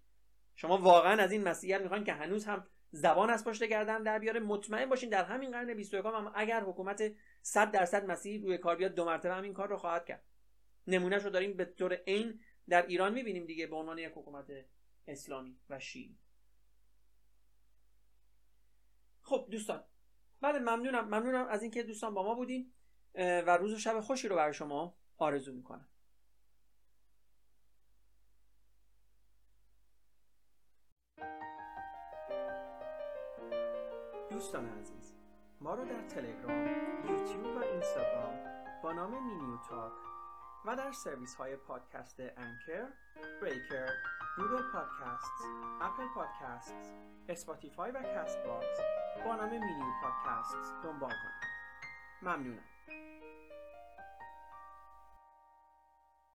[0.55, 4.39] شما واقعا از این مسیحیت می‌خواین که هنوز هم زبان از پشت گردن در بیاره.
[4.39, 7.11] مطمئن باشین در همین قرن 21 هم اگر حکومت
[7.47, 10.23] 100 درصد مسیحی روی کار بیاد دو مرتبه هم این کار رو خواهد کرد.
[10.87, 14.51] نمونهش رو داریم به طور عین در ایران می‌بینیم دیگه به عنوان یک حکومت
[15.07, 16.17] اسلامی و شیعی.
[19.21, 19.83] خب دوستان.
[20.41, 21.05] بله ممنونم.
[21.05, 22.73] ممنونم از اینکه دوستان با ما بودین
[23.15, 25.89] و روز و شب خوشی رو برای شما آرزو می‌کنم.
[34.29, 34.96] دوستان عزیز
[35.61, 36.67] ما رو در تلگرام،
[37.09, 38.35] یوتیوب و اینستاگرام
[38.83, 39.93] با نام مینیو تاک
[40.65, 42.87] و در سرویس های پادکست Anchor،
[43.41, 43.89] Breaker،
[44.37, 45.31] Google Podcast،
[45.81, 46.75] Apple Podcast،
[47.29, 48.79] اسپاتیفای و Castbox
[49.25, 51.47] با نام مینیو پادکست دنبال کنید.
[52.21, 52.63] ممنونم.